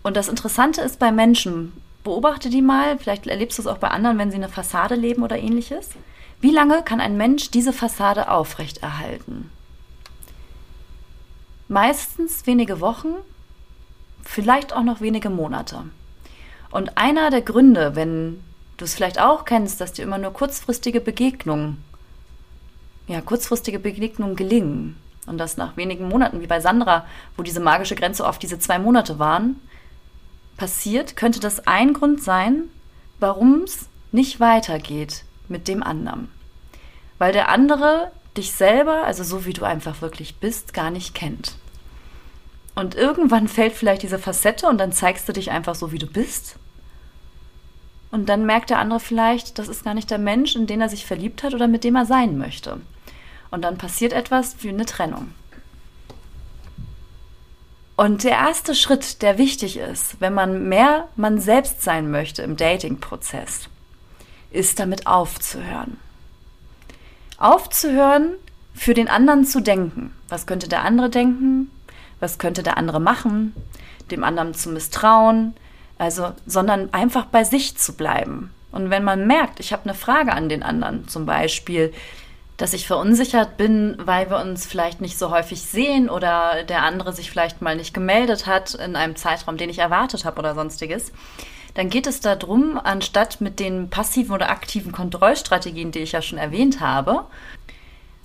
Und 0.05 0.17
das 0.17 0.29
Interessante 0.29 0.81
ist 0.81 1.01
bei 1.01 1.11
Menschen, 1.11 1.73
beobachte 2.05 2.51
die 2.51 2.63
mal, 2.63 2.99
vielleicht 2.99 3.27
erlebst 3.27 3.59
du 3.59 3.63
es 3.63 3.67
auch 3.67 3.79
bei 3.79 3.89
anderen, 3.89 4.19
wenn 4.19 4.31
sie 4.31 4.37
eine 4.37 4.49
Fassade 4.49 4.95
leben 4.95 5.25
oder 5.25 5.39
ähnliches. 5.39 5.91
Wie 6.41 6.53
lange 6.53 6.83
kann 6.85 7.01
ein 7.01 7.17
Mensch 7.17 7.51
diese 7.51 7.73
Fassade 7.73 8.31
aufrechterhalten? 8.31 9.51
Meistens 11.69 12.47
wenige 12.47 12.81
Wochen, 12.81 13.15
vielleicht 14.23 14.75
auch 14.75 14.83
noch 14.83 15.01
wenige 15.01 15.31
Monate. 15.31 15.85
Und 16.71 16.97
einer 16.97 17.31
der 17.31 17.43
Gründe, 17.43 17.97
wenn 17.97 18.43
du 18.77 18.85
es 18.85 18.95
vielleicht 18.95 19.21
auch 19.21 19.45
kennst, 19.45 19.81
dass 19.81 19.93
dir 19.93 20.03
immer 20.03 20.19
nur 20.19 20.33
kurzfristige 20.33 21.01
Begegnungen, 21.01 21.83
ja, 23.09 23.21
kurzfristige 23.21 23.79
Begegnungen 23.79 24.37
gelingen 24.37 24.97
und 25.27 25.39
das 25.39 25.57
nach 25.57 25.77
wenigen 25.77 26.09
Monaten, 26.09 26.41
wie 26.41 26.47
bei 26.47 26.61
Sandra, 26.61 27.07
wo 27.37 27.43
diese 27.43 27.61
magische 27.61 27.95
Grenze 27.95 28.25
oft 28.25 28.43
diese 28.43 28.59
zwei 28.59 28.79
Monate 28.79 29.19
waren, 29.19 29.61
passiert, 30.57 31.17
könnte 31.17 31.41
das 31.41 31.67
ein 31.67 31.93
Grund 31.93 32.23
sein, 32.23 32.65
warum 33.21 33.63
es 33.63 33.89
nicht 34.13 34.41
weitergeht 34.41 35.25
mit 35.49 35.69
dem 35.69 35.83
anderen. 35.83 36.31
Weil 37.19 37.33
der 37.33 37.49
andere 37.49 38.11
dich 38.37 38.53
selber, 38.53 39.05
also 39.05 39.25
so 39.25 39.45
wie 39.45 39.53
du 39.53 39.65
einfach 39.65 40.01
wirklich 40.01 40.37
bist, 40.37 40.75
gar 40.75 40.91
nicht 40.91 41.15
kennt. 41.15 41.55
Und 42.75 42.95
irgendwann 42.95 43.49
fällt 43.49 43.73
vielleicht 43.73 44.03
diese 44.03 44.19
Facette 44.19 44.69
und 44.69 44.79
dann 44.79 44.93
zeigst 44.93 45.29
du 45.29 45.33
dich 45.33 45.51
einfach 45.51 45.75
so, 45.75 45.93
wie 45.93 45.99
du 45.99 46.07
bist. 46.07 46.57
Und 48.11 48.29
dann 48.29 48.47
merkt 48.47 48.71
der 48.71 48.79
andere 48.79 49.01
vielleicht, 49.01 49.59
das 49.59 49.69
ist 49.69 49.85
gar 49.85 49.95
nicht 49.95 50.11
der 50.11 50.19
Mensch, 50.19 50.55
in 50.55 50.67
den 50.67 50.81
er 50.81 50.89
sich 50.89 51.07
verliebt 51.07 51.43
hat 51.43 51.55
oder 51.55 51.69
mit 51.69 51.85
dem 51.85 51.97
er 51.97 52.07
sein 52.07 52.39
möchte. 52.39 52.81
Und 53.51 53.63
dann 53.63 53.79
passiert 53.79 54.13
etwas 54.13 54.57
wie 54.61 54.69
eine 54.69 54.87
Trennung. 54.87 55.33
Und 57.97 58.25
der 58.25 58.33
erste 58.33 58.75
Schritt, 58.75 59.23
der 59.23 59.39
wichtig 59.39 59.79
ist, 59.79 60.21
wenn 60.21 60.35
man 60.35 60.69
mehr 60.69 61.09
man 61.17 61.41
selbst 61.41 61.83
sein 61.83 62.11
möchte 62.11 62.43
im 62.43 62.57
Dating-Prozess, 62.57 63.69
ist 64.51 64.79
damit 64.79 65.07
aufzuhören 65.07 65.97
aufzuhören, 67.39 68.35
für 68.75 68.95
den 68.95 69.09
anderen 69.09 69.45
zu 69.45 69.61
denken. 69.61 70.13
Was 70.29 70.47
könnte 70.47 70.69
der 70.69 70.83
andere 70.83 71.11
denken? 71.11 71.71
Was 72.21 72.39
könnte 72.39 72.63
der 72.63 72.77
andere 72.77 73.01
machen? 73.01 73.55
Dem 74.11 74.25
anderen 74.25 74.55
zu 74.55 74.71
misstrauen? 74.71 75.55
Also, 75.99 76.33
sondern 76.47 76.93
einfach 76.93 77.27
bei 77.27 77.45
sich 77.45 77.77
zu 77.79 77.95
bleiben. 77.95 78.51
Und 78.71 78.91
wenn 78.91 79.05
man 79.05 79.27
merkt, 79.27 79.61
ich 79.61 79.73
habe 79.73 79.85
eine 79.85 79.95
Frage 79.95 80.33
an 80.33 80.51
den 80.51 80.63
anderen, 80.63 81.09
zum 81.09 81.25
Beispiel, 81.25 81.95
dass 82.59 82.75
ich 82.75 82.87
verunsichert 82.87 83.57
bin, 83.57 83.97
weil 83.99 84.31
wir 84.31 84.39
uns 84.39 84.67
vielleicht 84.67 85.01
nicht 85.01 85.19
so 85.19 85.31
häufig 85.31 85.63
sehen 85.63 86.09
oder 86.11 86.65
der 86.65 86.83
andere 86.83 87.13
sich 87.13 87.31
vielleicht 87.31 87.63
mal 87.63 87.77
nicht 87.77 87.95
gemeldet 87.95 88.47
hat 88.47 88.75
in 88.75 88.97
einem 88.97 89.17
Zeitraum, 89.17 89.57
den 89.57 89.71
ich 89.71 89.79
erwartet 89.79 90.25
habe 90.25 90.39
oder 90.39 90.55
sonstiges, 90.55 91.13
dann 91.77 91.91
geht 91.91 92.07
es 92.07 92.21
darum, 92.21 92.81
anstatt 92.83 93.43
mit 93.43 93.61
den 93.61 93.91
passiven 93.91 94.33
oder 94.35 94.49
aktiven 94.49 94.93
Kontrollstrategien, 94.93 95.93
die 95.93 95.99
ich 95.99 96.13
ja 96.13 96.23
schon 96.23 96.39
erwähnt 96.39 96.81
habe, 96.81 97.27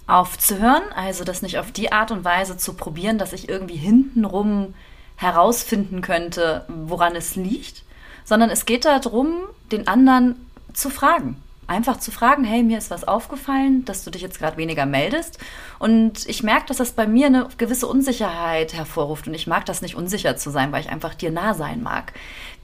aufzuhören, 0.08 0.84
also 0.96 1.26
das 1.26 1.42
nicht 1.42 1.60
auf 1.60 1.74
die 1.74 1.92
Art 1.92 2.12
und 2.12 2.24
Weise 2.24 2.56
zu 2.56 2.76
probieren, 2.76 3.18
dass 3.18 3.34
ich 3.34 3.50
irgendwie 3.50 3.76
hintenrum 3.76 4.74
herausfinden 5.18 6.02
könnte, 6.02 6.66
woran 6.70 7.14
es 7.14 7.36
liegt, 7.36 7.84
sondern 8.24 8.50
es 8.50 8.66
geht 8.66 8.86
darum, 8.86 9.34
den 9.70 9.86
anderen 9.86 10.48
zu 10.72 10.90
fragen. 10.90 11.36
Einfach 11.72 11.96
zu 11.96 12.12
fragen, 12.12 12.44
hey, 12.44 12.64
mir 12.64 12.78
ist 12.78 12.92
was 12.92 13.08
aufgefallen, 13.08 13.86
dass 13.86 14.04
du 14.04 14.12
dich 14.12 14.22
jetzt 14.22 14.40
gerade 14.40 14.58
weniger 14.58 14.86
meldest. 14.86 15.38
Und 15.80 16.28
ich 16.28 16.44
merke, 16.44 16.66
dass 16.66 16.76
das 16.76 16.92
bei 16.92 17.08
mir 17.08 17.28
eine 17.28 17.48
gewisse 17.58 17.88
Unsicherheit 17.88 18.74
hervorruft. 18.74 19.30
Und 19.30 19.36
ich 19.36 19.48
mag 19.48 19.66
das 19.66 19.82
nicht, 19.82 19.96
unsicher 19.96 20.36
zu 20.36 20.50
sein, 20.50 20.74
weil 20.74 20.82
ich 20.82 20.90
einfach 20.90 21.16
dir 21.16 21.32
nah 21.32 21.54
sein 21.54 21.82
mag. 21.82 22.12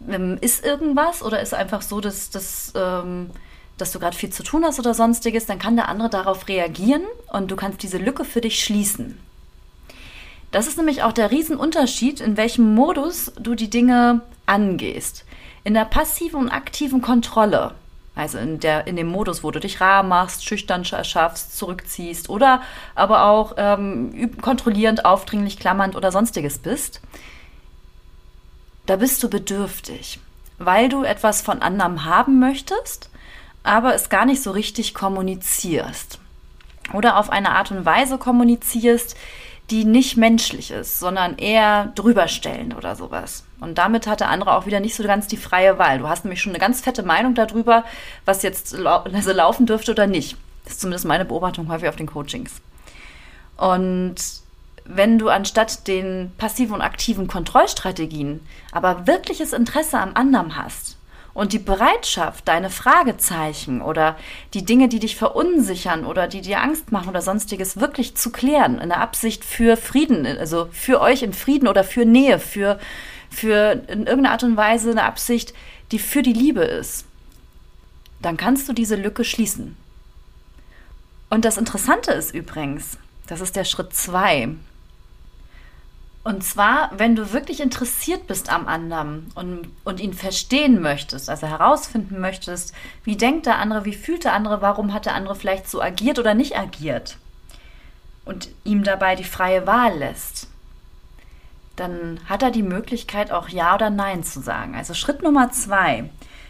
Ähm, 0.09 0.37
ist 0.41 0.65
irgendwas 0.65 1.23
oder 1.23 1.39
ist 1.39 1.53
einfach 1.53 1.83
so, 1.83 2.01
dass, 2.01 2.31
dass, 2.31 2.73
ähm, 2.75 3.29
dass 3.77 3.93
du 3.93 3.99
gerade 3.99 4.17
viel 4.17 4.29
zu 4.29 4.43
tun 4.43 4.65
hast 4.65 4.77
oder 4.77 4.93
sonstiges, 4.93 5.45
dann 5.45 5.57
kann 5.57 5.77
der 5.77 5.87
andere 5.87 6.09
darauf 6.09 6.49
reagieren 6.49 7.03
und 7.31 7.49
du 7.49 7.55
kannst 7.55 7.83
diese 7.83 7.99
Lücke 7.99 8.25
für 8.25 8.41
dich 8.41 8.61
schließen. 8.61 9.17
Das 10.51 10.67
ist 10.67 10.75
nämlich 10.75 11.03
auch 11.03 11.13
der 11.13 11.31
Riesenunterschied, 11.31 12.19
in 12.19 12.35
welchem 12.35 12.75
Modus 12.75 13.31
du 13.39 13.55
die 13.55 13.69
Dinge 13.69 14.19
angehst. 14.47 15.23
In 15.63 15.75
der 15.75 15.85
passiven 15.85 16.41
und 16.41 16.49
aktiven 16.49 17.01
Kontrolle, 17.01 17.73
also 18.17 18.39
in, 18.39 18.59
der, 18.59 18.87
in 18.87 18.95
dem 18.95 19.07
Modus, 19.07 19.43
wo 19.43 19.51
du 19.51 19.59
dich 19.59 19.79
rar 19.79 20.01
machst, 20.01 20.43
schüchtern 20.43 20.83
erschaffst, 20.83 21.55
zurückziehst 21.55 22.29
oder 22.29 22.61
aber 22.95 23.25
auch 23.25 23.53
ähm, 23.57 24.31
kontrollierend, 24.41 25.05
aufdringlich, 25.05 25.59
klammernd 25.59 25.95
oder 25.95 26.11
sonstiges 26.11 26.57
bist, 26.57 27.01
da 28.87 28.95
bist 28.95 29.21
du 29.21 29.29
bedürftig, 29.29 30.19
weil 30.57 30.89
du 30.89 31.03
etwas 31.03 31.41
von 31.41 31.61
anderem 31.61 32.05
haben 32.05 32.39
möchtest, 32.39 33.11
aber 33.63 33.93
es 33.93 34.09
gar 34.09 34.25
nicht 34.25 34.41
so 34.41 34.51
richtig 34.51 34.93
kommunizierst. 34.93 36.19
Oder 36.93 37.17
auf 37.17 37.29
eine 37.29 37.51
Art 37.51 37.69
und 37.69 37.85
Weise 37.85 38.17
kommunizierst, 38.17 39.15
die 39.69 39.83
nicht 39.83 40.17
menschlich 40.17 40.71
ist, 40.71 40.99
sondern 40.99 41.37
eher 41.37 41.91
drüberstellend 41.95 42.75
oder 42.75 42.95
sowas. 42.95 43.43
Und 43.59 43.77
damit 43.77 44.05
hat 44.07 44.19
der 44.19 44.29
andere 44.29 44.55
auch 44.55 44.65
wieder 44.65 44.79
nicht 44.79 44.95
so 44.95 45.03
ganz 45.03 45.27
die 45.27 45.37
freie 45.37 45.79
Wahl. 45.79 45.99
Du 45.99 46.07
hast 46.07 46.25
nämlich 46.25 46.41
schon 46.41 46.51
eine 46.51 46.59
ganz 46.59 46.81
fette 46.81 47.03
Meinung 47.03 47.33
darüber, 47.33 47.83
was 48.25 48.43
jetzt 48.43 48.75
also 48.75 49.31
laufen 49.31 49.65
dürfte 49.65 49.91
oder 49.91 50.07
nicht. 50.07 50.37
Das 50.63 50.73
ist 50.73 50.81
zumindest 50.81 51.05
meine 51.05 51.25
Beobachtung 51.25 51.69
häufig 51.69 51.89
auf 51.89 51.95
den 51.95 52.07
Coachings. 52.07 52.61
Und 53.55 54.15
wenn 54.85 55.17
du 55.17 55.29
anstatt 55.29 55.87
den 55.87 56.31
passiven 56.37 56.75
und 56.75 56.81
aktiven 56.81 57.27
Kontrollstrategien 57.27 58.41
aber 58.71 59.07
wirkliches 59.07 59.53
Interesse 59.53 59.99
am 59.99 60.11
anderen 60.13 60.55
hast, 60.55 60.97
und 61.37 61.53
die 61.53 61.59
Bereitschaft, 61.59 62.47
deine 62.47 62.71
Fragezeichen 62.71 63.83
oder 63.83 64.17
die 64.55 64.65
Dinge, 64.65 64.87
die 64.87 64.97
dich 64.97 65.15
verunsichern 65.15 66.03
oder 66.03 66.27
die 66.27 66.41
dir 66.41 66.63
Angst 66.63 66.91
machen 66.91 67.09
oder 67.09 67.21
sonstiges 67.21 67.79
wirklich 67.79 68.15
zu 68.15 68.31
klären, 68.31 68.79
in 68.79 68.89
der 68.89 69.01
Absicht 69.01 69.45
für 69.45 69.77
Frieden, 69.77 70.25
also 70.25 70.67
für 70.71 70.99
euch 70.99 71.21
in 71.21 71.33
Frieden 71.33 71.67
oder 71.67 71.83
für 71.83 72.05
Nähe, 72.05 72.39
für, 72.39 72.79
für 73.29 73.83
in 73.87 74.05
irgendeiner 74.05 74.31
Art 74.31 74.43
und 74.43 74.57
Weise 74.57 74.91
eine 74.91 75.03
Absicht, 75.03 75.53
die 75.91 75.99
für 75.99 76.21
die 76.21 76.33
Liebe 76.33 76.61
ist, 76.61 77.05
dann 78.21 78.37
kannst 78.37 78.67
du 78.67 78.73
diese 78.73 78.95
Lücke 78.95 79.23
schließen. 79.23 79.75
Und 81.29 81.45
das 81.45 81.57
Interessante 81.57 82.11
ist 82.11 82.33
übrigens, 82.33 82.97
das 83.27 83.41
ist 83.41 83.55
der 83.55 83.65
Schritt 83.65 83.93
zwei. 83.93 84.49
Und 86.23 86.43
zwar, 86.43 86.91
wenn 86.97 87.15
du 87.15 87.31
wirklich 87.31 87.61
interessiert 87.61 88.27
bist 88.27 88.51
am 88.51 88.67
anderen 88.67 89.31
und, 89.35 89.69
und 89.85 90.01
ihn 90.01 90.13
verstehen 90.13 90.81
möchtest, 90.81 91.29
also 91.29 91.47
herausfinden 91.47 92.19
möchtest, 92.19 92.73
wie 93.05 93.15
denkt 93.15 93.45
der 93.45 93.59
andere, 93.59 93.85
wie 93.85 93.93
fühlt 93.93 94.25
der 94.25 94.33
andere, 94.33 94.61
warum 94.61 94.93
hat 94.93 95.05
der 95.05 95.13
andere 95.13 95.35
vielleicht 95.35 95.69
so 95.69 95.81
agiert 95.81 96.19
oder 96.19 96.33
nicht 96.33 96.57
agiert 96.57 97.17
und 98.25 98.49
ihm 98.65 98.83
dabei 98.83 99.15
die 99.15 99.23
freie 99.23 99.65
Wahl 99.65 99.97
lässt, 99.97 100.49
dann 101.77 102.19
hat 102.25 102.43
er 102.43 102.51
die 102.51 102.63
Möglichkeit, 102.63 103.31
auch 103.31 103.47
Ja 103.47 103.75
oder 103.75 103.89
Nein 103.89 104.23
zu 104.23 104.41
sagen. 104.41 104.75
Also 104.75 104.93
Schritt 104.93 105.23
Nummer 105.23 105.51
zwei 105.51 106.09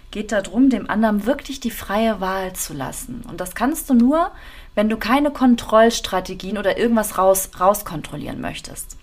geht 0.10 0.32
darum, 0.32 0.70
dem 0.70 0.90
anderen 0.90 1.26
wirklich 1.26 1.60
die 1.60 1.72
freie 1.72 2.20
Wahl 2.22 2.54
zu 2.54 2.74
lassen. 2.74 3.24
Und 3.30 3.42
das 3.42 3.54
kannst 3.54 3.90
du 3.90 3.94
nur, 3.94 4.32
wenn 4.74 4.90
du 4.90 4.98
keine 4.98 5.32
Kontrollstrategien 5.32 6.58
oder 6.58 6.78
irgendwas 6.78 7.18
raus, 7.18 7.52
rauskontrollieren 7.60 8.42
möchtest. 8.42 8.98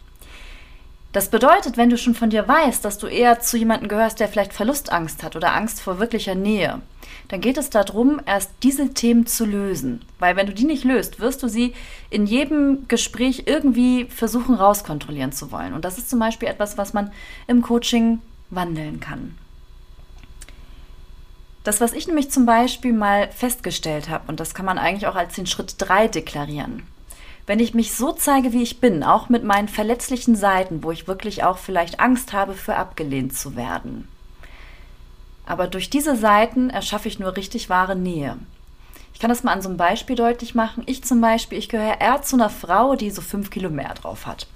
Das 1.15 1.29
bedeutet, 1.29 1.77
wenn 1.77 1.91
du 1.91 1.97
schon 1.97 2.17
von 2.17 2.31
dir 2.31 2.49
weißt, 2.49 2.85
dass 2.85 2.99
du 2.99 3.07
eher 3.07 3.39
zu 3.39 3.57
jemandem 3.57 3.89
gehörst, 3.89 4.19
der 4.19 4.27
vielleicht 4.27 4.53
Verlustangst 4.53 5.23
hat 5.23 5.37
oder 5.37 5.55
Angst 5.55 5.81
vor 5.81 6.01
wirklicher 6.01 6.35
Nähe, 6.35 6.83
dann 7.29 7.41
geht 7.41 7.57
es 7.57 7.71
darum, 7.71 8.21
erst 8.27 8.51
diese 8.65 8.93
Themen 8.95 9.25
zu 9.25 9.45
lösen. 9.45 10.03
Weil 10.19 10.35
wenn 10.35 10.49
du 10.49 10.53
die 10.53 10.65
nicht 10.65 10.83
löst, 10.83 11.21
wirst 11.21 11.45
du 11.45 11.49
sie 11.49 11.73
in 12.11 12.27
jedem 12.27 12.89
Gespräch 12.89 13.45
irgendwie 13.47 14.07
versuchen 14.07 14.57
rauskontrollieren 14.57 15.31
zu 15.31 15.53
wollen. 15.53 15.73
Und 15.73 15.85
das 15.85 15.99
ist 15.99 16.11
zum 16.11 16.19
Beispiel 16.19 16.49
etwas, 16.49 16.79
was 16.79 16.95
man 16.95 17.13
im 17.47 17.63
Coaching 17.63 18.21
wandeln 18.51 18.99
kann. 18.99 19.39
Das, 21.63 21.81
was 21.81 21.93
ich 21.93 22.09
nämlich 22.09 22.33
zum 22.33 22.45
Beispiel 22.45 22.93
mal 22.93 23.31
festgestellt 23.31 24.09
habe, 24.09 24.25
und 24.27 24.41
das 24.41 24.53
kann 24.53 24.67
man 24.67 24.79
eigentlich 24.79 25.07
auch 25.07 25.15
als 25.15 25.37
den 25.37 25.47
Schritt 25.47 25.77
3 25.79 26.09
deklarieren, 26.09 26.83
wenn 27.47 27.61
ich 27.61 27.75
mich 27.75 27.95
so 27.95 28.13
zeige, 28.13 28.53
wie 28.53 28.63
ich 28.63 28.81
bin, 28.81 29.03
auch 29.03 29.29
mit 29.29 29.45
meinen 29.45 29.69
verletzlichen 29.69 30.35
Seiten, 30.35 30.83
wo 30.83 30.91
ich 30.91 31.07
wirklich 31.07 31.45
auch 31.45 31.59
vielleicht 31.59 32.01
Angst 32.01 32.33
habe, 32.33 32.55
für 32.55 32.77
abgelehnt 32.77 33.37
zu 33.37 33.55
werden. 33.55 34.09
Aber 35.47 35.67
durch 35.67 35.91
diese 35.91 36.17
Seiten 36.17 36.71
erschaffe 36.71 37.09
ich 37.09 37.19
nur 37.19 37.37
richtig 37.37 37.69
wahre 37.69 37.97
Nähe. 37.97 38.37
Ich 39.13 39.21
kann 39.21 39.29
das 39.29 39.45
mal 39.45 39.53
an 39.53 39.63
so 39.63 39.69
einem 39.69 39.77
Beispiel 39.77 40.17
deutlich 40.17 40.55
machen. 40.55 40.83
Ich 40.87 41.05
zum 41.05 41.21
Beispiel, 41.21 41.59
ich 41.59 41.69
gehöre 41.69 42.01
eher 42.01 42.23
zu 42.23 42.37
einer 42.37 42.51
Frau, 42.51 42.97
die 42.97 43.11
so 43.11 43.21
fünf 43.21 43.51
Kilo 43.51 43.69
mehr 43.69 43.93
drauf 43.95 44.27
hat. 44.27 44.47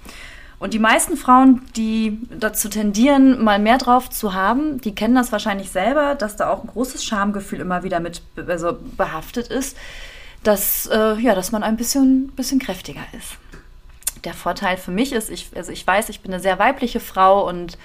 Und 0.57 0.73
die 0.73 0.79
meisten 0.79 1.15
Frauen, 1.15 1.61
die 1.77 2.19
dazu 2.37 2.67
tendieren, 2.67 3.41
mal 3.41 3.59
mehr 3.59 3.77
drauf 3.77 4.09
zu 4.09 4.33
haben, 4.33 4.81
die 4.81 4.93
kennen 4.93 5.15
das 5.15 5.31
wahrscheinlich 5.31 5.69
selber, 5.69 6.15
dass 6.15 6.35
da 6.35 6.49
auch 6.49 6.63
ein 6.63 6.67
großes 6.67 7.05
Schamgefühl 7.05 7.61
immer 7.61 7.83
wieder 7.83 8.01
mit 8.01 8.21
also 8.35 8.77
behaftet 8.97 9.47
ist 9.47 9.77
dass, 10.43 10.87
äh, 10.87 11.15
ja, 11.15 11.35
dass 11.35 11.51
man 11.51 11.63
ein 11.63 11.77
bisschen, 11.77 12.29
bisschen 12.29 12.59
kräftiger 12.59 13.01
ist. 13.17 13.37
Der 14.23 14.33
Vorteil 14.33 14.77
für 14.77 14.91
mich 14.91 15.13
ist, 15.13 15.29
ich, 15.29 15.49
also 15.55 15.71
ich 15.71 15.85
weiß, 15.85 16.09
ich 16.09 16.21
bin 16.21 16.33
eine 16.33 16.41
sehr 16.41 16.59
weibliche 16.59 16.99
Frau 16.99 17.47
und 17.47 17.77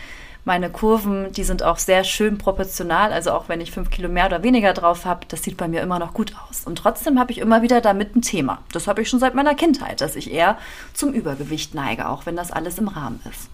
meine 0.44 0.68
Kurven, 0.68 1.32
die 1.32 1.44
sind 1.44 1.62
auch 1.62 1.78
sehr 1.78 2.04
schön 2.04 2.36
proportional. 2.38 3.12
Also 3.12 3.32
auch 3.32 3.48
wenn 3.48 3.60
ich 3.60 3.70
fünf 3.70 3.90
Kilo 3.90 4.08
mehr 4.08 4.26
oder 4.26 4.42
weniger 4.42 4.74
drauf 4.74 5.04
habe, 5.06 5.26
das 5.28 5.42
sieht 5.42 5.56
bei 5.56 5.68
mir 5.68 5.80
immer 5.80 5.98
noch 5.98 6.12
gut 6.12 6.34
aus. 6.48 6.64
Und 6.64 6.76
trotzdem 6.76 7.18
habe 7.18 7.32
ich 7.32 7.38
immer 7.38 7.62
wieder 7.62 7.80
damit 7.80 8.14
ein 8.14 8.22
Thema. 8.22 8.60
Das 8.72 8.86
habe 8.86 9.02
ich 9.02 9.08
schon 9.08 9.20
seit 9.20 9.34
meiner 9.34 9.54
Kindheit, 9.54 10.00
dass 10.00 10.16
ich 10.16 10.30
eher 10.30 10.58
zum 10.92 11.12
Übergewicht 11.12 11.74
neige, 11.74 12.08
auch 12.08 12.26
wenn 12.26 12.36
das 12.36 12.50
alles 12.50 12.78
im 12.78 12.88
Rahmen 12.88 13.20
ist. 13.30 13.48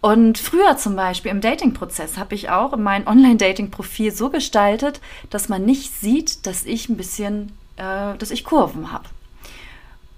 Und 0.00 0.38
früher 0.38 0.76
zum 0.76 0.96
Beispiel 0.96 1.30
im 1.30 1.40
Dating-Prozess 1.40 2.16
habe 2.16 2.34
ich 2.34 2.48
auch 2.48 2.76
mein 2.76 3.06
Online-Dating-Profil 3.06 4.12
so 4.12 4.30
gestaltet, 4.30 5.00
dass 5.30 5.48
man 5.48 5.64
nicht 5.64 5.92
sieht, 5.92 6.46
dass 6.46 6.64
ich 6.64 6.88
ein 6.88 6.96
bisschen 6.96 7.52
äh, 7.76 8.16
dass 8.16 8.30
ich 8.30 8.44
Kurven 8.44 8.92
habe. 8.92 9.04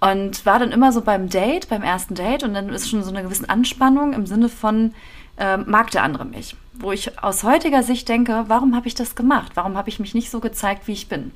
Und 0.01 0.47
war 0.47 0.59
dann 0.59 0.71
immer 0.71 0.93
so 0.93 1.01
beim 1.01 1.29
Date, 1.29 1.69
beim 1.69 1.83
ersten 1.83 2.15
Date, 2.15 2.45
und 2.45 2.55
dann 2.55 2.69
ist 2.69 2.89
schon 2.89 3.03
so 3.03 3.11
eine 3.11 3.23
gewisse 3.23 3.49
Anspannung 3.49 4.13
im 4.13 4.27
Sinne 4.27 4.49
von, 4.49 4.95
äh, 5.39 5.57
mag 5.57 5.91
der 5.91 6.05
andere 6.05 6.25
mich? 6.25 6.57
Wo 6.75 6.93
ich 6.93 7.21
aus 7.23 7.43
heutiger 7.43 7.83
Sicht 7.83 8.09
denke, 8.09 8.45
warum 8.47 8.77
habe 8.77 8.87
ich 8.87 8.95
das 8.95 9.17
gemacht? 9.17 9.53
Warum 9.55 9.77
habe 9.77 9.89
ich 9.89 9.99
mich 9.99 10.15
nicht 10.15 10.31
so 10.31 10.39
gezeigt, 10.39 10.87
wie 10.87 10.93
ich 10.93 11.09
bin? 11.09 11.33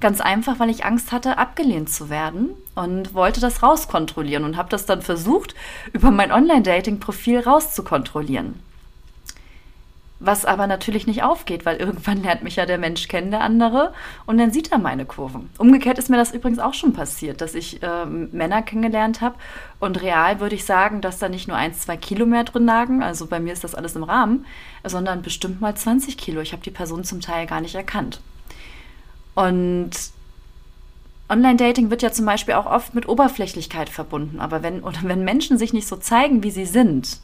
Ganz 0.00 0.22
einfach, 0.22 0.58
weil 0.58 0.70
ich 0.70 0.86
Angst 0.86 1.12
hatte, 1.12 1.36
abgelehnt 1.36 1.90
zu 1.90 2.08
werden 2.08 2.50
und 2.74 3.12
wollte 3.12 3.40
das 3.40 3.62
rauskontrollieren 3.62 4.44
und 4.44 4.56
habe 4.56 4.70
das 4.70 4.86
dann 4.86 5.02
versucht, 5.02 5.54
über 5.92 6.10
mein 6.10 6.32
Online-Dating-Profil 6.32 7.40
rauszukontrollieren. 7.40 8.54
Was 10.22 10.44
aber 10.44 10.66
natürlich 10.66 11.06
nicht 11.06 11.22
aufgeht, 11.22 11.64
weil 11.64 11.78
irgendwann 11.78 12.22
lernt 12.22 12.42
mich 12.42 12.56
ja 12.56 12.66
der 12.66 12.76
Mensch 12.76 13.08
kennen, 13.08 13.30
der 13.30 13.40
andere, 13.40 13.94
und 14.26 14.36
dann 14.36 14.52
sieht 14.52 14.70
er 14.70 14.76
meine 14.76 15.06
Kurven. 15.06 15.48
Umgekehrt 15.56 15.98
ist 15.98 16.10
mir 16.10 16.18
das 16.18 16.32
übrigens 16.32 16.58
auch 16.58 16.74
schon 16.74 16.92
passiert, 16.92 17.40
dass 17.40 17.54
ich 17.54 17.82
äh, 17.82 18.04
Männer 18.04 18.60
kennengelernt 18.60 19.22
habe 19.22 19.36
und 19.78 20.02
real 20.02 20.38
würde 20.38 20.54
ich 20.54 20.66
sagen, 20.66 21.00
dass 21.00 21.18
da 21.18 21.30
nicht 21.30 21.48
nur 21.48 21.56
ein, 21.56 21.72
zwei 21.72 21.96
Kilo 21.96 22.26
mehr 22.26 22.44
drin 22.44 22.66
lagen, 22.66 23.02
also 23.02 23.26
bei 23.26 23.40
mir 23.40 23.54
ist 23.54 23.64
das 23.64 23.74
alles 23.74 23.96
im 23.96 24.02
Rahmen, 24.02 24.44
sondern 24.84 25.22
bestimmt 25.22 25.62
mal 25.62 25.74
20 25.74 26.18
Kilo. 26.18 26.42
Ich 26.42 26.52
habe 26.52 26.62
die 26.62 26.70
Person 26.70 27.02
zum 27.02 27.22
Teil 27.22 27.46
gar 27.46 27.62
nicht 27.62 27.74
erkannt. 27.74 28.20
Und 29.34 29.92
Online-Dating 31.30 31.90
wird 31.90 32.02
ja 32.02 32.12
zum 32.12 32.26
Beispiel 32.26 32.54
auch 32.54 32.66
oft 32.66 32.94
mit 32.94 33.08
Oberflächlichkeit 33.08 33.88
verbunden, 33.88 34.40
aber 34.40 34.62
wenn, 34.62 34.80
oder 34.82 34.98
wenn 35.04 35.24
Menschen 35.24 35.56
sich 35.56 35.72
nicht 35.72 35.88
so 35.88 35.96
zeigen, 35.96 36.42
wie 36.42 36.50
sie 36.50 36.66
sind, 36.66 37.20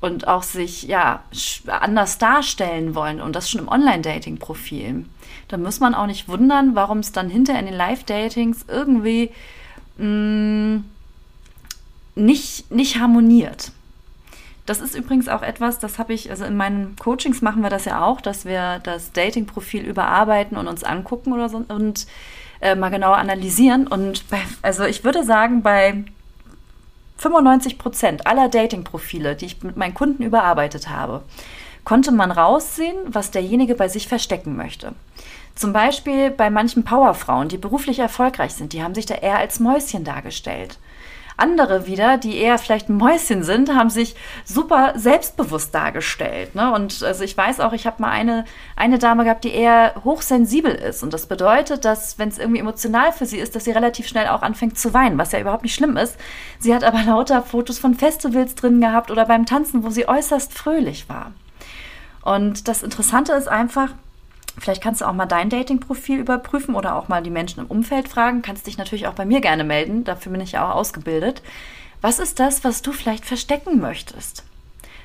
und 0.00 0.26
auch 0.26 0.42
sich 0.42 0.84
ja 0.84 1.22
anders 1.66 2.18
darstellen 2.18 2.94
wollen 2.94 3.20
und 3.20 3.36
das 3.36 3.50
schon 3.50 3.60
im 3.60 3.68
Online-Dating-Profil, 3.68 5.04
dann 5.48 5.62
muss 5.62 5.80
man 5.80 5.94
auch 5.94 6.06
nicht 6.06 6.28
wundern, 6.28 6.74
warum 6.74 6.98
es 6.98 7.12
dann 7.12 7.28
hinter 7.28 7.58
in 7.58 7.66
den 7.66 7.74
Live-Datings 7.74 8.64
irgendwie 8.68 9.30
mh, 9.98 10.06
mm, 10.06 10.84
nicht, 12.14 12.70
nicht 12.70 12.98
harmoniert. 12.98 13.72
Das 14.66 14.80
ist 14.80 14.94
übrigens 14.94 15.28
auch 15.28 15.42
etwas, 15.42 15.78
das 15.78 15.98
habe 15.98 16.12
ich, 16.12 16.30
also 16.30 16.44
in 16.44 16.56
meinen 16.56 16.94
Coachings 16.96 17.42
machen 17.42 17.62
wir 17.62 17.70
das 17.70 17.86
ja 17.86 18.04
auch, 18.04 18.20
dass 18.20 18.44
wir 18.44 18.78
das 18.82 19.12
Dating-Profil 19.12 19.82
überarbeiten 19.82 20.56
und 20.56 20.68
uns 20.68 20.84
angucken 20.84 21.32
oder 21.32 21.48
so 21.48 21.64
und 21.66 22.06
äh, 22.60 22.74
mal 22.74 22.90
genauer 22.90 23.16
analysieren. 23.16 23.86
Und 23.86 24.28
bei, 24.30 24.40
also 24.62 24.84
ich 24.84 25.02
würde 25.02 25.24
sagen, 25.24 25.62
bei 25.62 26.04
95 27.20 27.76
Prozent 27.76 28.26
aller 28.26 28.48
Dating-Profile, 28.48 29.36
die 29.36 29.46
ich 29.46 29.62
mit 29.62 29.76
meinen 29.76 29.94
Kunden 29.94 30.22
überarbeitet 30.22 30.88
habe, 30.88 31.22
konnte 31.84 32.12
man 32.12 32.30
raussehen, 32.30 32.96
was 33.06 33.30
derjenige 33.30 33.74
bei 33.74 33.88
sich 33.88 34.08
verstecken 34.08 34.56
möchte. 34.56 34.94
Zum 35.54 35.74
Beispiel 35.74 36.30
bei 36.30 36.48
manchen 36.48 36.84
Powerfrauen, 36.84 37.48
die 37.48 37.58
beruflich 37.58 37.98
erfolgreich 37.98 38.54
sind, 38.54 38.72
die 38.72 38.82
haben 38.82 38.94
sich 38.94 39.04
da 39.04 39.16
eher 39.16 39.36
als 39.36 39.60
Mäuschen 39.60 40.04
dargestellt. 40.04 40.78
Andere 41.40 41.86
wieder, 41.86 42.18
die 42.18 42.36
eher 42.36 42.58
vielleicht 42.58 42.88
Mäuschen 42.88 43.42
sind, 43.42 43.74
haben 43.74 43.90
sich 43.90 44.14
super 44.44 44.92
selbstbewusst 44.96 45.74
dargestellt. 45.74 46.54
Ne? 46.54 46.72
Und 46.72 47.02
also 47.02 47.24
ich 47.24 47.36
weiß 47.36 47.60
auch, 47.60 47.72
ich 47.72 47.86
habe 47.86 48.02
mal 48.02 48.10
eine, 48.10 48.44
eine 48.76 48.98
Dame 48.98 49.24
gehabt, 49.24 49.44
die 49.44 49.52
eher 49.54 49.94
hochsensibel 50.04 50.72
ist. 50.72 51.02
Und 51.02 51.12
das 51.14 51.26
bedeutet, 51.26 51.84
dass 51.84 52.18
wenn 52.18 52.28
es 52.28 52.38
irgendwie 52.38 52.60
emotional 52.60 53.12
für 53.12 53.26
sie 53.26 53.38
ist, 53.38 53.56
dass 53.56 53.64
sie 53.64 53.72
relativ 53.72 54.06
schnell 54.06 54.28
auch 54.28 54.42
anfängt 54.42 54.78
zu 54.78 54.94
weinen, 54.94 55.18
was 55.18 55.32
ja 55.32 55.40
überhaupt 55.40 55.62
nicht 55.62 55.74
schlimm 55.74 55.96
ist. 55.96 56.16
Sie 56.58 56.74
hat 56.74 56.84
aber 56.84 57.02
lauter 57.02 57.42
Fotos 57.42 57.78
von 57.78 57.94
Festivals 57.94 58.54
drin 58.54 58.80
gehabt 58.80 59.10
oder 59.10 59.26
beim 59.26 59.46
Tanzen, 59.46 59.82
wo 59.82 59.90
sie 59.90 60.08
äußerst 60.08 60.52
fröhlich 60.52 61.08
war. 61.08 61.32
Und 62.22 62.68
das 62.68 62.82
Interessante 62.82 63.32
ist 63.32 63.48
einfach, 63.48 63.90
Vielleicht 64.60 64.82
kannst 64.82 65.00
du 65.00 65.06
auch 65.06 65.14
mal 65.14 65.26
dein 65.26 65.48
Dating-Profil 65.48 66.18
überprüfen 66.18 66.74
oder 66.74 66.94
auch 66.94 67.08
mal 67.08 67.22
die 67.22 67.30
Menschen 67.30 67.60
im 67.60 67.66
Umfeld 67.66 68.08
fragen. 68.08 68.42
Kannst 68.42 68.66
dich 68.66 68.76
natürlich 68.76 69.06
auch 69.06 69.14
bei 69.14 69.24
mir 69.24 69.40
gerne 69.40 69.64
melden. 69.64 70.04
Dafür 70.04 70.32
bin 70.32 70.40
ich 70.42 70.52
ja 70.52 70.70
auch 70.70 70.74
ausgebildet. 70.76 71.42
Was 72.02 72.18
ist 72.18 72.38
das, 72.38 72.62
was 72.62 72.82
du 72.82 72.92
vielleicht 72.92 73.24
verstecken 73.24 73.80
möchtest? 73.80 74.44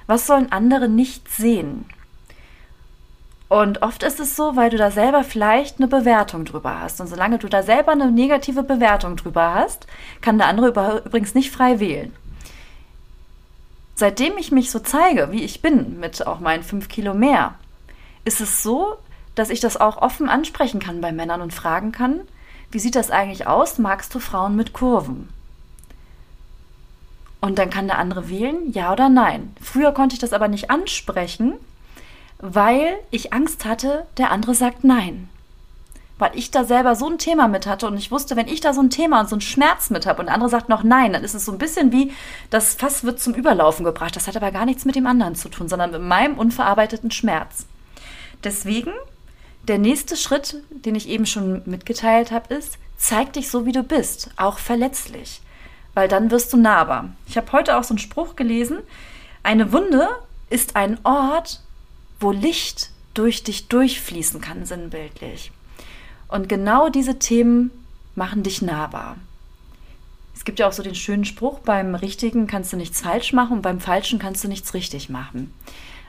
Was 0.08 0.28
sollen 0.28 0.52
andere 0.52 0.90
nicht 0.90 1.30
sehen? 1.30 1.86
Und 3.48 3.82
oft 3.82 4.04
ist 4.04 4.20
es 4.20 4.36
so, 4.36 4.58
weil 4.58 4.70
du 4.70 4.78
da 4.78 4.92
selber 4.92 5.24
vielleicht 5.24 5.80
eine 5.80 5.88
Bewertung 5.88 6.44
drüber 6.44 6.82
hast. 6.82 7.00
Und 7.00 7.08
solange 7.08 7.38
du 7.38 7.48
da 7.48 7.64
selber 7.64 7.94
eine 7.94 8.12
negative 8.12 8.64
Bewertung 8.64 9.16
drüber 9.16 9.54
hast, 9.54 9.88
kann 10.20 10.38
der 10.38 10.48
andere 10.48 11.02
übrigens 11.06 11.34
nicht 11.34 11.52
frei 11.52 11.80
wählen. 11.80 12.14
Seitdem 13.96 14.38
ich 14.38 14.52
mich 14.52 14.72
so 14.72 14.80
zeige, 14.80 15.32
wie 15.32 15.44
ich 15.44 15.62
bin, 15.62 16.00
mit 16.00 16.28
auch 16.28 16.42
meinen 16.42 16.64
fünf 16.64 16.90
Kilo 16.90 17.14
mehr, 17.14 17.54
ist 18.26 18.42
es 18.42 18.62
so, 18.62 18.98
dass 19.36 19.50
ich 19.50 19.60
das 19.60 19.78
auch 19.78 19.98
offen 19.98 20.30
ansprechen 20.30 20.80
kann 20.80 21.02
bei 21.02 21.12
Männern 21.12 21.42
und 21.42 21.54
fragen 21.54 21.92
kann, 21.92 22.22
wie 22.72 22.80
sieht 22.80 22.96
das 22.96 23.12
eigentlich 23.12 23.48
aus? 23.48 23.78
Magst 23.78 24.14
du 24.16 24.20
Frauen 24.20 24.56
mit 24.56 24.74
Kurven? 24.74 25.30
Und 27.42 27.60
dann 27.60 27.70
kann 27.70 27.88
der 27.88 28.00
andere 28.00 28.30
wählen, 28.30 28.72
ja 28.72 28.92
oder 28.92 29.08
nein. 29.08 29.56
Früher 29.62 29.92
konnte 29.92 30.16
ich 30.16 30.20
das 30.20 30.34
aber 30.34 30.48
nicht 30.48 30.72
ansprechen, 30.72 31.54
weil 32.40 32.98
ich 33.12 33.34
Angst 33.34 33.66
hatte, 33.66 34.08
der 34.18 34.32
andere 34.32 34.56
sagt 34.56 34.84
nein. 34.84 35.30
Weil 36.18 36.32
ich 36.34 36.50
da 36.50 36.64
selber 36.64 36.96
so 36.96 37.08
ein 37.08 37.18
Thema 37.18 37.48
mit 37.48 37.68
hatte 37.68 37.88
und 37.88 37.98
ich 37.98 38.10
wusste, 38.10 38.36
wenn 38.36 38.48
ich 38.48 38.62
da 38.62 38.74
so 38.74 38.82
ein 38.82 38.90
Thema 38.90 39.20
und 39.20 39.30
so 39.30 39.36
einen 39.36 39.42
Schmerz 39.42 39.90
mit 39.90 40.06
habe 40.06 40.22
und 40.22 40.26
der 40.28 40.34
andere 40.34 40.50
sagt 40.50 40.70
noch 40.70 40.82
nein, 40.82 41.14
dann 41.14 41.24
ist 41.24 41.36
es 41.36 41.46
so 41.46 41.52
ein 41.52 41.58
bisschen 41.58 41.92
wie, 41.92 42.14
das 42.50 42.74
Fass 42.76 43.04
wird 43.04 43.20
zum 43.20 43.34
Überlaufen 43.34 43.86
gebracht. 43.86 44.16
Das 44.16 44.28
hat 44.28 44.38
aber 44.38 44.52
gar 44.52 44.66
nichts 44.66 44.86
mit 44.86 44.96
dem 44.96 45.08
anderen 45.08 45.36
zu 45.36 45.50
tun, 45.50 45.68
sondern 45.68 45.92
mit 45.92 46.02
meinem 46.02 46.40
unverarbeiteten 46.40 47.12
Schmerz. 47.12 47.68
Deswegen 48.44 48.92
der 49.68 49.78
nächste 49.78 50.16
Schritt, 50.16 50.58
den 50.70 50.96
ich 50.96 51.10
eben 51.10 51.26
schon 51.26 51.62
mitgeteilt 51.66 52.32
habe, 52.32 52.54
ist, 52.54 52.78
zeig 52.98 53.34
dich 53.34 53.50
so, 53.50 53.66
wie 53.66 53.72
du 53.72 53.84
bist, 53.84 54.30
auch 54.38 54.60
verletzlich, 54.60 55.42
weil 55.94 56.08
dann 56.08 56.32
wirst 56.32 56.54
du 56.54 56.58
nahbar. 56.58 57.10
Ich 57.28 57.38
habe 57.38 57.52
heute 57.52 57.78
auch 57.78 57.84
so 57.84 57.94
einen 57.94 58.00
Spruch 58.00 58.36
gelesen, 58.36 58.80
eine 59.44 59.72
Wunde 59.72 60.08
ist 60.50 60.76
ein 60.76 60.98
Ort, 61.04 61.62
wo 62.20 62.32
Licht 62.32 62.90
durch 63.14 63.44
dich 63.44 63.68
durchfließen 63.68 64.42
kann, 64.42 64.66
sinnbildlich. 64.66 65.52
Und 66.28 66.50
genau 66.50 66.90
diese 66.90 67.20
Themen 67.20 67.72
machen 68.16 68.44
dich 68.44 68.62
nahbar. 68.62 69.18
Es 70.36 70.44
gibt 70.44 70.60
ja 70.60 70.68
auch 70.68 70.74
so 70.74 70.84
den 70.84 70.96
schönen 70.96 71.26
Spruch, 71.26 71.60
beim 71.60 71.96
Richtigen 71.96 72.48
kannst 72.48 72.74
du 72.74 72.78
nichts 72.78 73.02
falsch 73.02 73.34
machen 73.34 73.58
und 73.58 73.62
beim 73.62 73.80
Falschen 73.80 74.20
kannst 74.20 74.44
du 74.44 74.48
nichts 74.48 74.74
richtig 74.74 75.10
machen. 75.10 75.54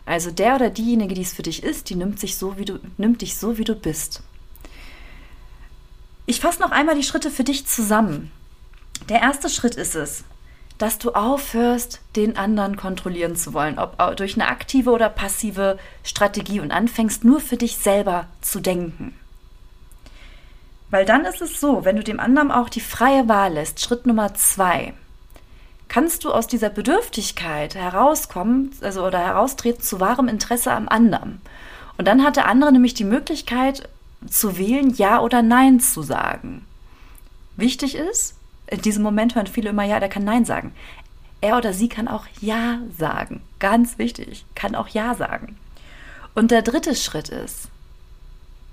Also 0.07 0.31
der 0.31 0.55
oder 0.55 0.71
diejenige, 0.71 1.15
die 1.15 1.23
es 1.23 1.35
für 1.35 1.43
dich 1.43 1.65
ist, 1.65 1.91
die 1.91 1.97
nimmt, 1.97 2.21
sich 2.21 2.37
so, 2.37 2.57
wie 2.57 2.65
du, 2.65 2.79
nimmt 2.97 3.23
dich 3.23 3.37
so, 3.37 3.59
wie 3.59 3.65
du 3.65 3.75
bist. 3.75 4.23
Ich 6.27 6.41
fasse 6.41 6.61
noch 6.61 6.71
einmal 6.71 6.95
die 6.95 7.03
Schritte 7.03 7.31
für 7.31 7.45
dich 7.45 7.67
zusammen. 7.67 8.31
Der 9.09 9.21
erste 9.21 9.49
Schritt 9.49 9.75
ist 9.75 9.97
es, 9.97 10.25
dass 10.79 10.99
du 10.99 11.13
aufhörst, 11.13 12.01
den 12.15 12.37
anderen 12.37 12.77
kontrollieren 12.77 13.37
zu 13.37 13.53
wollen, 13.53 13.79
ob 13.79 14.17
durch 14.17 14.35
eine 14.35 14.49
aktive 14.49 14.91
oder 14.91 15.09
passive 15.09 15.79
Strategie 16.05 16.61
und 16.61 16.71
anfängst 16.71 17.25
nur 17.25 17.41
für 17.41 17.57
dich 17.57 17.77
selber 17.77 18.27
zu 18.41 18.61
denken. 18.61 19.15
Weil 20.91 21.05
dann 21.05 21.25
ist 21.25 21.43
es 21.43 21.61
so, 21.61 21.85
wenn 21.85 21.97
du 21.97 22.05
dem 22.05 22.21
anderen 22.21 22.53
auch 22.53 22.69
die 22.69 22.81
freie 22.81 23.29
Wahl 23.29 23.55
lässt, 23.55 23.81
Schritt 23.81 24.07
Nummer 24.07 24.35
zwei, 24.35 24.95
kannst 25.89 26.25
du 26.25 26.33
aus 26.33 26.47
dieser 26.47 26.71
Bedürftigkeit 26.71 27.75
herauskommen, 27.75 28.73
also 28.81 29.05
oder 29.05 29.19
heraustreten 29.19 29.83
zu 29.83 30.01
wahrem 30.01 30.29
Interesse 30.29 30.73
am 30.73 30.89
anderen. 30.89 31.41
Und 31.97 32.07
dann 32.07 32.23
hat 32.25 32.37
der 32.37 32.49
andere 32.49 32.73
nämlich 32.73 32.95
die 32.95 33.05
Möglichkeit 33.05 33.89
zu 34.29 34.59
wählen, 34.59 34.91
Ja 34.91 35.21
oder 35.21 35.43
Nein 35.43 35.81
zu 35.81 36.03
sagen. 36.03 36.67
Wichtig 37.57 37.95
ist, 37.95 38.35
in 38.67 38.83
diesem 38.83 39.03
Moment 39.03 39.35
hören 39.35 39.47
viele 39.47 39.71
immer 39.71 39.85
Ja, 39.85 40.01
der 40.01 40.09
kann 40.09 40.25
Nein 40.25 40.45
sagen. 40.45 40.73
Er 41.41 41.57
oder 41.57 41.73
sie 41.73 41.89
kann 41.89 42.09
auch 42.09 42.27
Ja 42.41 42.81
sagen. 42.99 43.43
Ganz 43.59 43.99
wichtig, 43.99 44.45
kann 44.55 44.75
auch 44.75 44.89
Ja 44.89 45.15
sagen. 45.15 45.57
Und 46.35 46.51
der 46.51 46.63
dritte 46.63 46.95
Schritt 46.95 47.29
ist, 47.29 47.69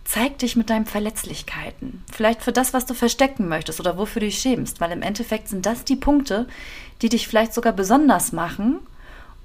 Zeig 0.06 0.38
dich 0.40 0.56
mit 0.56 0.70
deinen 0.70 0.86
Verletzlichkeiten. 0.86 2.04
Vielleicht 2.12 2.42
für 2.42 2.52
das, 2.52 2.74
was 2.74 2.86
du 2.86 2.94
verstecken 2.94 3.48
möchtest 3.48 3.80
oder 3.80 3.98
wofür 3.98 4.20
du 4.20 4.26
dich 4.26 4.40
schämst, 4.40 4.82
weil 4.82 4.92
im 4.92 5.02
Endeffekt 5.02 5.48
sind 5.48 5.66
das 5.66 5.86
die 5.86 5.96
Punkte, 5.96 6.48
die 7.02 7.10
dich 7.10 7.28
vielleicht 7.28 7.54
sogar 7.54 7.74
besonders 7.74 8.32
machen, 8.34 8.80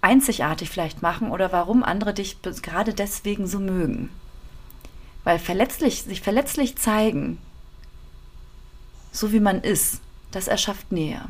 einzigartig 0.01 0.69
vielleicht 0.69 1.01
machen 1.01 1.31
oder 1.31 1.53
warum 1.53 1.83
andere 1.83 2.13
dich 2.13 2.43
gerade 2.43 2.93
deswegen 2.93 3.47
so 3.47 3.61
mögen. 3.61 4.11
Weil 5.25 5.39
verletzlich, 5.39 6.03
sich 6.03 6.21
verletzlich 6.21 6.77
zeigen, 6.77 7.39
so 9.13 9.33
wie 9.33 9.41
man 9.41 9.63
ist, 9.63 10.01
das 10.31 10.49
erschafft 10.49 10.93
Nähe. 10.93 11.23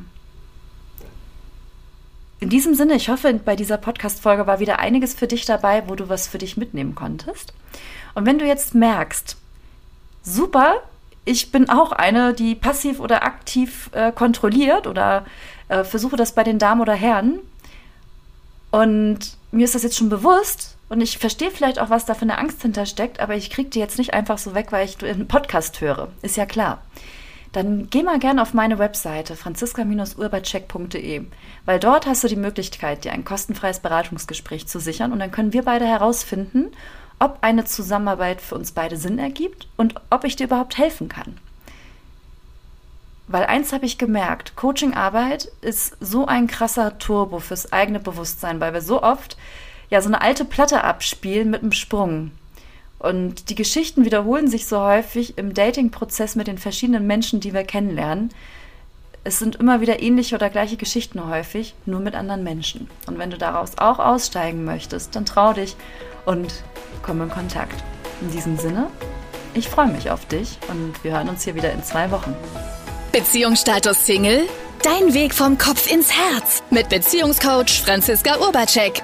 In 2.41 2.51
diesem 2.51 2.75
Sinne, 2.75 2.95
ich 2.95 3.09
hoffe, 3.09 3.35
bei 3.35 3.57
dieser 3.57 3.79
Podcast-Folge 3.79 4.47
war 4.47 4.61
wieder 4.61 4.79
einiges 4.79 5.15
für 5.15 5.27
dich 5.27 5.45
dabei, 5.45 5.89
wo 5.89 5.97
du 5.97 6.09
was 6.09 6.29
für 6.29 6.39
dich 6.39 6.57
mitnehmen 6.57 6.95
konntest. 6.95 7.53
Und 8.15 8.27
wenn 8.27 8.39
du 8.39 8.47
jetzt 8.47 8.75
merkst, 8.75 9.37
super, 10.23 10.77
ich 11.25 11.53
bin 11.53 11.69
auch 11.69 11.93
eine, 11.93 12.35
die 12.35 12.55
passiv 12.55 13.01
oder 13.01 13.23
aktiv 13.23 13.91
äh, 13.93 14.13
kontrolliert 14.13 14.87
oder 14.87 15.27
äh, 15.69 15.85
versuche 15.85 16.17
das 16.17 16.33
bei 16.33 16.45
den 16.45 16.59
Damen 16.59 16.81
oder 16.81 16.95
Herren. 16.95 17.41
Und 18.71 19.37
mir 19.51 19.65
ist 19.65 19.75
das 19.75 19.83
jetzt 19.83 19.97
schon 19.97 20.09
bewusst 20.09 20.77
und 20.89 21.01
ich 21.01 21.19
verstehe 21.19 21.51
vielleicht 21.51 21.79
auch, 21.79 21.91
was 21.91 22.07
da 22.07 22.15
für 22.15 22.23
eine 22.23 22.39
Angst 22.39 22.63
hintersteckt, 22.63 23.21
aber 23.21 23.35
ich 23.35 23.51
kriege 23.51 23.71
die 23.71 23.79
jetzt 23.79 23.99
nicht 23.99 24.15
einfach 24.15 24.39
so 24.39 24.55
weg, 24.55 24.73
weil 24.73 24.87
ich 24.87 25.03
einen 25.03 25.29
Podcast 25.29 25.81
höre. 25.81 26.09
Ist 26.23 26.37
ja 26.37 26.47
klar 26.47 26.83
dann 27.53 27.89
geh 27.91 28.03
mal 28.03 28.19
gerne 28.19 28.43
auf 28.43 28.55
meine 28.55 28.79
Webseite 28.79 29.35
franziska-urbacek.de, 29.35 31.23
weil 31.65 31.81
dort 31.81 32.07
hast 32.07 32.25
du 32.25 32.29
die 32.29 32.37
Möglichkeit, 32.37 33.05
dir 33.05 33.13
ein 33.13 33.25
kostenfreies 33.25 33.81
Beratungsgespräch 33.81 34.67
zu 34.67 34.81
sichern 34.81 35.13
und 35.13 35.19
dann 35.19 35.31
können 35.31 35.53
wir 35.53 35.63
beide 35.63 35.87
herausfinden, 35.87 36.69
ob 37.19 37.39
eine 37.41 37.65
Zusammenarbeit 37.65 38.41
für 38.41 38.55
uns 38.55 38.73
beide 38.73 38.97
Sinn 38.97 39.19
ergibt 39.19 39.69
und 39.77 39.95
ob 40.11 40.25
ich 40.25 40.37
dir 40.37 40.45
überhaupt 40.45 40.79
helfen 40.79 41.09
kann. 41.09 41.39
Weil 43.27 43.45
eins 43.45 43.73
habe 43.73 43.85
ich 43.85 43.99
gemerkt, 43.99 44.57
Coachingarbeit 44.57 45.51
ist 45.61 45.97
so 46.01 46.27
ein 46.27 46.47
krasser 46.47 46.99
Turbo 46.99 47.41
fürs 47.41 47.73
eigene 47.73 48.01
Bewusstsein, 48.01 48.59
weil 48.61 48.73
wir 48.73 48.81
so 48.81 49.03
oft 49.03 49.37
ja 49.91 50.01
so 50.01 50.09
eine 50.09 50.23
alte 50.23 50.45
Platte 50.45 50.83
abspielen 50.83 51.51
mit 51.51 51.63
einem 51.63 51.73
Sprung. 51.73 52.31
Und 52.99 53.51
die 53.51 53.55
Geschichten 53.55 54.05
wiederholen 54.05 54.49
sich 54.49 54.67
so 54.67 54.81
häufig 54.81 55.39
im 55.39 55.55
Dating-Prozess 55.55 56.37
mit 56.37 56.47
den 56.47 56.59
verschiedenen 56.59 57.07
Menschen, 57.07 57.41
die 57.41 57.55
wir 57.55 57.65
kennenlernen. 57.65 58.31
Es 59.25 59.39
sind 59.39 59.57
immer 59.57 59.81
wieder 59.81 60.01
ähnliche 60.01 60.35
oder 60.35 60.49
gleiche 60.49 60.77
Geschichten 60.77 61.29
häufig, 61.29 61.75
nur 61.87 62.01
mit 62.01 62.15
anderen 62.15 62.43
Menschen. 62.43 62.89
Und 63.07 63.19
wenn 63.19 63.31
du 63.31 63.39
daraus 63.39 63.77
auch 63.77 63.99
aussteigen 63.99 64.65
möchtest, 64.65 65.15
dann 65.15 65.27
trau 65.27 65.53
dich 65.53 65.77
und 66.29 66.63
komm 67.03 67.23
in 67.23 67.31
Kontakt. 67.31 67.83
In 68.21 68.31
diesem 68.31 68.59
Sinne, 68.59 68.89
ich 69.55 69.69
freue 69.69 69.89
mich 69.89 70.11
auf 70.11 70.27
dich 70.27 70.59
und 70.69 70.93
wir 71.03 71.13
hören 71.13 71.29
uns 71.29 71.43
hier 71.43 71.55
wieder 71.55 71.73
in 71.73 71.83
zwei 71.83 72.11
Wochen. 72.11 72.37
Beziehungsstatus 73.13 74.05
Single? 74.05 74.47
Dein 74.83 75.15
Weg 75.15 75.35
vom 75.35 75.57
Kopf 75.57 75.91
ins 75.91 76.13
Herz 76.13 76.63
mit 76.71 76.89
Beziehungscoach 76.91 77.83
Franziska 77.83 78.39
Urbacek. 78.39 79.03